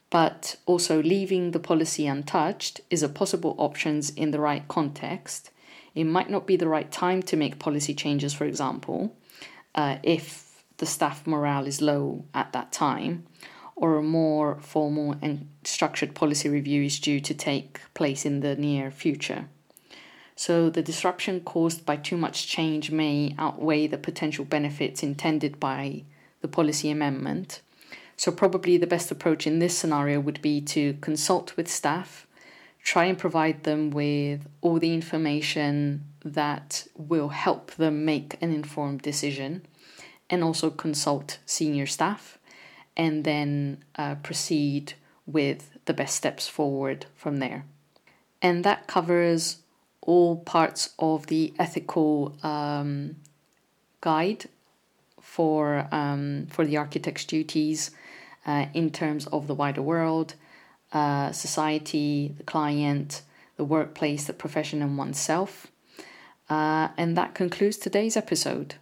But 0.09 0.55
also, 0.65 1.03
leaving 1.03 1.51
the 1.51 1.59
policy 1.59 2.07
untouched 2.07 2.81
is 2.89 3.03
a 3.03 3.09
possible 3.09 3.53
option 3.59 4.01
in 4.15 4.31
the 4.31 4.39
right 4.39 4.67
context. 4.67 5.51
It 5.93 6.05
might 6.05 6.31
not 6.31 6.47
be 6.47 6.55
the 6.55 6.67
right 6.67 6.91
time 6.91 7.21
to 7.23 7.37
make 7.37 7.59
policy 7.59 7.93
changes, 7.93 8.33
for 8.33 8.45
example, 8.45 9.15
uh, 9.75 9.97
if 10.01 10.50
the 10.81 10.87
staff 10.87 11.27
morale 11.27 11.67
is 11.67 11.79
low 11.79 12.25
at 12.33 12.51
that 12.53 12.71
time, 12.71 13.23
or 13.75 13.97
a 13.97 14.01
more 14.01 14.57
formal 14.61 15.15
and 15.21 15.47
structured 15.63 16.15
policy 16.15 16.49
review 16.49 16.81
is 16.81 16.99
due 16.99 17.19
to 17.19 17.35
take 17.35 17.79
place 17.93 18.25
in 18.25 18.39
the 18.39 18.55
near 18.55 18.89
future. 18.89 19.45
So 20.35 20.71
the 20.71 20.81
disruption 20.81 21.41
caused 21.41 21.85
by 21.85 21.97
too 21.97 22.17
much 22.17 22.47
change 22.47 22.89
may 22.89 23.35
outweigh 23.37 23.85
the 23.85 23.99
potential 23.99 24.43
benefits 24.43 25.03
intended 25.03 25.59
by 25.59 26.01
the 26.41 26.47
policy 26.47 26.89
amendment. 26.89 27.61
So, 28.17 28.31
probably 28.31 28.77
the 28.77 28.87
best 28.87 29.11
approach 29.11 29.45
in 29.45 29.59
this 29.59 29.77
scenario 29.77 30.19
would 30.19 30.41
be 30.41 30.61
to 30.61 30.93
consult 30.93 31.55
with 31.57 31.67
staff, 31.67 32.25
try 32.83 33.05
and 33.05 33.19
provide 33.19 33.65
them 33.65 33.91
with 33.91 34.47
all 34.61 34.79
the 34.79 34.95
information 34.95 36.05
that 36.25 36.87
will 36.97 37.29
help 37.29 37.69
them 37.75 38.03
make 38.03 38.37
an 38.41 38.51
informed 38.51 39.03
decision, 39.03 39.61
and 40.31 40.43
also 40.43 40.71
consult 40.71 41.37
senior 41.45 41.85
staff, 41.85 42.39
and 42.97 43.23
then 43.23 43.83
uh, 43.95 44.15
proceed 44.23 44.93
with 45.27 45.77
the 45.85 45.93
best 45.93 46.15
steps 46.15 46.47
forward 46.47 47.05
from 47.15 47.37
there. 47.37 47.65
And 48.41 48.63
that 48.63 48.87
covers 48.87 49.57
all 50.01 50.37
parts 50.37 50.95
of 50.97 51.27
the 51.27 51.53
ethical 51.59 52.35
um, 52.41 53.17
guide 53.99 54.45
for 55.21 55.87
um, 55.91 56.47
for 56.49 56.65
the 56.65 56.77
architect's 56.77 57.25
duties. 57.25 57.91
uh, 58.45 58.65
in 58.73 58.89
terms 58.89 59.27
of 59.27 59.47
the 59.47 59.55
wider 59.55 59.81
world, 59.81 60.35
uh, 60.93 61.31
society, 61.31 62.33
the 62.37 62.43
client, 62.43 63.21
the 63.57 63.63
workplace, 63.63 64.25
the 64.25 64.33
profession, 64.33 64.81
and 64.81 64.97
oneself. 64.97 65.67
Uh, 66.49 66.89
and 66.97 67.15
that 67.15 67.33
concludes 67.33 67.77
today's 67.77 68.17
episode. 68.17 68.75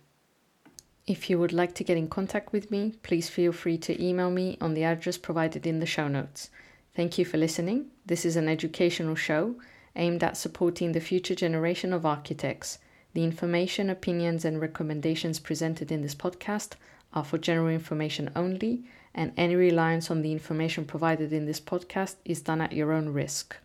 If 1.09 1.27
you 1.27 1.39
would 1.39 1.53
like 1.53 1.73
to 1.73 1.83
get 1.83 1.97
in 1.97 2.07
contact 2.07 2.53
with 2.53 2.69
me, 2.69 2.93
please 3.01 3.29
feel 3.29 3.51
free 3.51 3.79
to 3.79 3.99
email 3.99 4.29
me 4.29 4.59
on 4.61 4.75
the 4.75 4.83
address 4.83 5.17
provided 5.17 5.65
in 5.65 5.79
the 5.79 5.87
show 5.87 6.07
notes. 6.07 6.51
Thank 6.95 7.17
you 7.17 7.25
for 7.25 7.39
listening. 7.39 7.87
This 8.05 8.25
is 8.25 8.35
an 8.35 8.47
educational 8.47 9.15
show 9.15 9.55
aimed 9.95 10.23
at 10.23 10.37
supporting 10.37 10.91
the 10.91 10.99
future 10.99 11.33
generation 11.33 11.93
of 11.93 12.05
architects. 12.05 12.77
The 13.15 13.23
information, 13.23 13.89
opinions, 13.89 14.45
and 14.45 14.61
recommendations 14.61 15.39
presented 15.39 15.91
in 15.91 16.03
this 16.03 16.13
podcast 16.13 16.73
are 17.11 17.23
for 17.23 17.39
general 17.39 17.69
information 17.69 18.29
only, 18.35 18.83
and 19.15 19.33
any 19.35 19.55
reliance 19.55 20.11
on 20.11 20.21
the 20.21 20.31
information 20.31 20.85
provided 20.85 21.33
in 21.33 21.47
this 21.47 21.59
podcast 21.59 22.17
is 22.23 22.41
done 22.41 22.61
at 22.61 22.73
your 22.73 22.91
own 22.91 23.09
risk. 23.09 23.57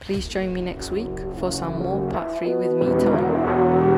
Please 0.00 0.26
join 0.26 0.52
me 0.52 0.62
next 0.62 0.90
week 0.90 1.16
for 1.38 1.52
some 1.52 1.80
more 1.80 2.10
part 2.10 2.36
3 2.36 2.56
with 2.56 2.72
me 2.74 2.88
time. 3.00 3.95